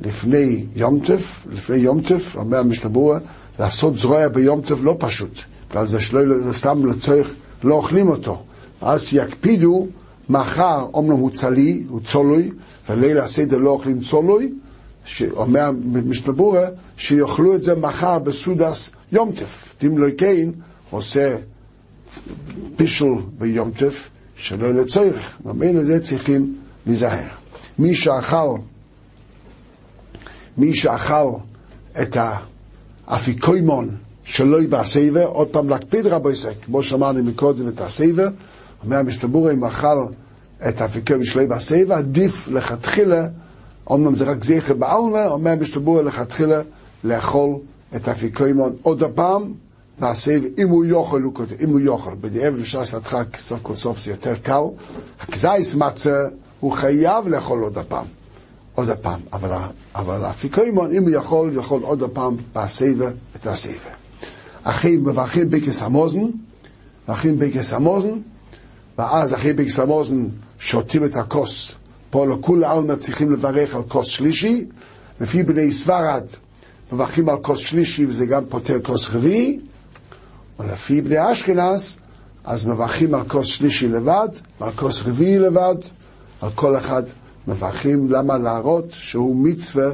[0.00, 3.18] לפני יום טף, לפני יום טף, אומר המשתברורה,
[3.58, 7.34] לעשות זרויה ביום טף לא פשוט, בגלל זה שלא סתם לצורך,
[7.64, 8.42] לא אוכלים אותו.
[8.80, 9.86] אז יקפידו,
[10.28, 12.50] מחר אומנם הוא צלי, הוא צולוי,
[12.88, 14.52] וליל הסדר לא אוכלים צולוי,
[15.04, 19.74] שאומר משתברורה, שיאכלו את זה מחר בסודס יום טף.
[19.86, 20.06] אם לא
[20.90, 21.36] עושה
[22.78, 25.38] בישול ביום טף, שלא לצורך.
[25.44, 26.56] ממילא זה צריכים
[26.86, 27.28] להיזהר.
[27.78, 28.56] מי שאכל,
[30.58, 31.30] מי שאכל
[32.02, 32.16] את
[33.06, 33.90] האפיקוימון
[34.24, 38.28] שלא בסייבר, עוד פעם להקפיד רבו יסק, כמו שאמרנו מקודם את הסייבר,
[38.84, 40.06] אומר המשתבור אם אכל
[40.68, 43.26] את האפיקוימון שלא יהיה בסייבר, עדיף לכתחילה,
[43.86, 46.60] אומנם זה רק זכר בעלמה, אומר המשתבור לכתחילה
[47.04, 47.56] לאכול
[47.96, 49.52] את האפיקוימון עוד הפעם,
[50.00, 54.00] בסבב, אם הוא יאכל, הוא כותב, אם הוא יאכל, בדיעבד לעשות חג, סוף כל סוף
[54.00, 54.62] זה יותר קל.
[55.20, 56.28] הכזייס מצה,
[56.60, 58.06] הוא חייב לאכול עוד הפעם.
[58.74, 59.20] עוד הפעם.
[59.32, 59.56] אבל,
[59.94, 63.74] אבל אפיקוימון, אם הוא יכול, יכול עוד הפעם בסבב את הסבב.
[64.62, 66.18] אחי מברכים ברכס המוזן,
[67.04, 68.18] מברכים ברכס המוזן,
[68.98, 70.26] ואז אחרי ברכס המוזן
[70.58, 71.72] שותים את הכוס.
[72.10, 74.66] פה לכול העלמא צריכים לברך על כוס שלישי,
[75.20, 76.24] לפי בני ספרד
[76.92, 79.60] מברכים על כוס שלישי וזה גם פותר כוס רביעי,
[80.58, 81.96] ולפי בני אשכנז
[82.44, 84.28] אז מברכים על כוס שלישי לבד,
[84.60, 85.74] ועל כוס רביעי לבד,
[86.40, 87.02] על כל אחד
[87.48, 89.90] מברכים, למה להראות שהוא מצווה,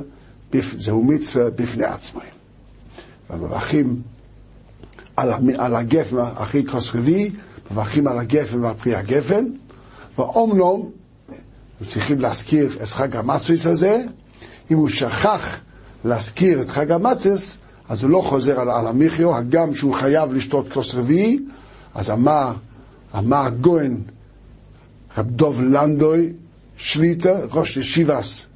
[0.78, 2.20] זהו מצווה בפני עצמו.
[3.30, 4.02] ומברכים
[5.16, 7.30] על, על הגפן, אחרי כוס רביעי,
[7.70, 9.44] מברכים על הגפן ועל פרי הגפן,
[10.18, 10.90] ואומנום,
[11.86, 14.04] צריכים להזכיר את חג המצויס הזה,
[14.70, 15.60] אם הוא שכח
[16.04, 17.56] להזכיר את חג המצס,
[17.88, 21.38] אז הוא לא חוזר על, על המחיו, הגם שהוא חייב לשתות כוס רביעי,
[21.94, 22.52] אז אמר,
[23.18, 23.96] אמר הגוהן,
[25.18, 26.32] רב דוב לנדוי,
[26.76, 28.46] שליטה, ראש ישיבס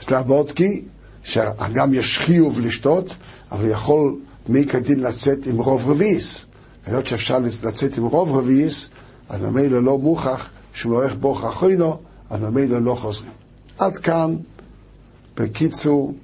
[0.00, 0.82] סלבודקי,
[1.24, 3.16] שגם יש חיוב לשתות,
[3.52, 4.16] אבל יכול
[4.48, 6.46] מי כדין לצאת עם רוב רביעיס.
[6.86, 8.90] היות שאפשר לצאת עם רוב רביעיס,
[9.28, 11.98] אז ממילא לא מוכח שהוא לא הולך בוך אחרינו,
[12.30, 13.30] אז ממילא לא חוזרים.
[13.78, 14.36] עד כאן,
[15.36, 16.14] בקיצור,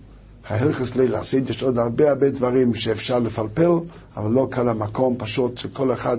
[0.49, 3.71] ההלכס ליל הסייד, יש עוד הרבה הרבה דברים שאפשר לפלפל,
[4.17, 6.17] אבל לא כאן המקום, פשוט שכל אחד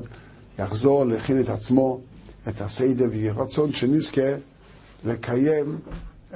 [0.59, 1.99] יחזור להכין את עצמו,
[2.47, 4.31] את הסיידה, ויהיה רצון שנזכה
[5.05, 5.77] לקיים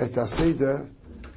[0.03, 0.77] את הסיידה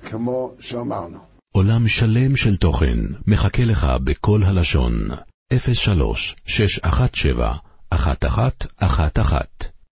[0.05, 1.19] כמו שאמרנו.
[1.53, 5.09] עולם שלם של תוכן מחכה לך בכל הלשון,
[5.51, 9.70] 03 617 1111